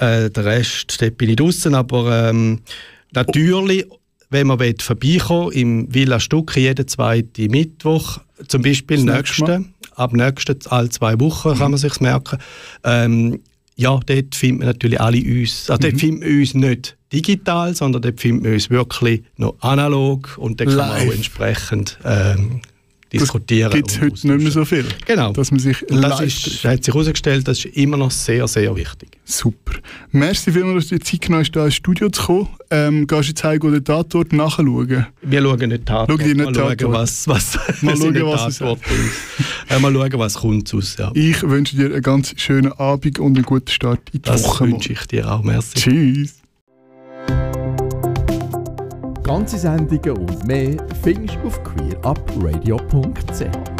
äh, 0.00 0.24
äh 0.24 0.30
der 0.30 0.44
Rest, 0.46 0.96
dort 0.98 1.18
bin 1.18 1.28
ich 1.28 1.36
draußen. 1.36 1.74
Aber 1.74 2.30
ähm, 2.30 2.60
natürlich 3.12 3.84
wenn 4.30 4.46
man 4.46 4.58
vorbeikommen 4.78 5.52
im 5.52 5.94
Villa 5.94 6.20
Stucki 6.20 6.60
jeden 6.60 6.86
zweiten 6.86 7.50
Mittwoch, 7.50 8.18
zum 8.46 8.62
Beispiel 8.62 9.02
nächsten, 9.02 9.74
ab 9.94 10.12
nächsten, 10.12 10.58
alle 10.66 10.90
zwei 10.90 11.18
Wochen 11.20 11.56
kann 11.56 11.70
man 11.72 11.78
sich 11.78 12.00
merken. 12.00 12.38
Ähm, 12.84 13.40
ja, 13.76 13.98
dort 14.06 14.34
findet 14.34 14.58
man 14.58 14.68
natürlich 14.68 15.00
alle 15.00 15.18
uns. 15.18 15.70
Also 15.70 15.80
dort 15.80 15.94
mhm. 15.94 15.98
findet 15.98 16.28
man 16.28 16.38
uns 16.38 16.54
nicht 16.54 16.96
digital, 17.12 17.74
sondern 17.74 18.02
dort 18.02 18.20
findet 18.20 18.42
man 18.42 18.52
uns 18.52 18.70
wirklich 18.70 19.22
noch 19.36 19.54
analog 19.60 20.36
und 20.38 20.60
dann 20.60 20.68
kann 20.68 20.76
man 20.76 20.90
auch 20.90 21.12
entsprechend 21.12 21.98
ähm, 22.04 22.60
diskutieren. 23.12 23.70
Das 23.70 23.76
gibt 23.76 23.90
es 23.90 24.00
heute 24.00 24.28
nicht 24.28 24.42
mehr 24.42 24.52
so 24.52 24.64
viel. 24.64 24.84
Genau. 25.06 25.32
Dass 25.32 25.50
man 25.50 25.60
sich 25.60 25.84
das 25.88 26.20
ist, 26.20 26.64
hat 26.64 26.84
sich 26.84 26.92
herausgestellt, 26.92 27.48
das 27.48 27.64
ist 27.64 27.76
immer 27.76 27.96
noch 27.96 28.10
sehr, 28.10 28.46
sehr 28.48 28.74
wichtig. 28.74 29.17
Super. 29.30 29.74
Merci 30.10 30.50
vielmals, 30.52 30.84
dass 30.84 30.88
du 30.88 30.96
dir 30.96 31.04
Zeit 31.04 31.20
genommen 31.20 31.44
hast, 31.44 31.52
hier 31.52 31.64
ins 31.66 31.74
Studio 31.74 32.08
zu 32.08 32.22
kommen. 32.22 32.48
Ähm, 32.70 33.06
gehst 33.06 33.24
du 33.24 33.28
jetzt 33.28 33.44
heim 33.44 33.60
oder 33.60 33.84
Tatort 33.84 34.32
nachschauen? 34.32 35.06
Wir 35.20 35.42
schauen 35.42 35.68
nicht 35.68 35.84
Tatort. 35.84 36.18
Schau 36.18 36.26
dir 36.26 36.34
nicht 36.34 36.54
mal 36.54 36.76
schauen, 36.78 36.92
was, 36.92 37.28
was, 37.28 37.58
mal 37.82 37.94
schauen, 37.96 38.14
was 38.24 38.48
es 38.48 38.60
ist. 38.62 38.64
äh, 39.68 39.78
mal 39.80 39.92
schauen, 39.92 40.18
was 40.18 40.34
kommt 40.34 40.72
aus. 40.72 40.96
Ja. 40.96 41.10
Ich 41.12 41.42
wünsche 41.42 41.76
dir 41.76 41.92
einen 41.92 42.00
ganz 42.00 42.32
schönen 42.40 42.72
Abend 42.72 43.18
und 43.18 43.36
einen 43.36 43.44
guten 43.44 43.70
Start 43.70 44.00
in 44.12 44.12
die 44.12 44.22
das 44.22 44.44
Woche. 44.44 44.64
Das 44.64 44.72
wünsche 44.72 44.92
ich 44.94 45.06
dir 45.06 45.30
auch. 45.30 45.42
Merci. 45.42 45.74
Tschüss. 45.78 46.34
Ganze 49.24 49.58
Sendungen 49.58 50.16
und 50.26 50.46
mehr 50.46 50.74
findest 51.02 51.34
du 51.34 51.48
auf 51.48 51.62
queerupradio.ch. 51.64 53.77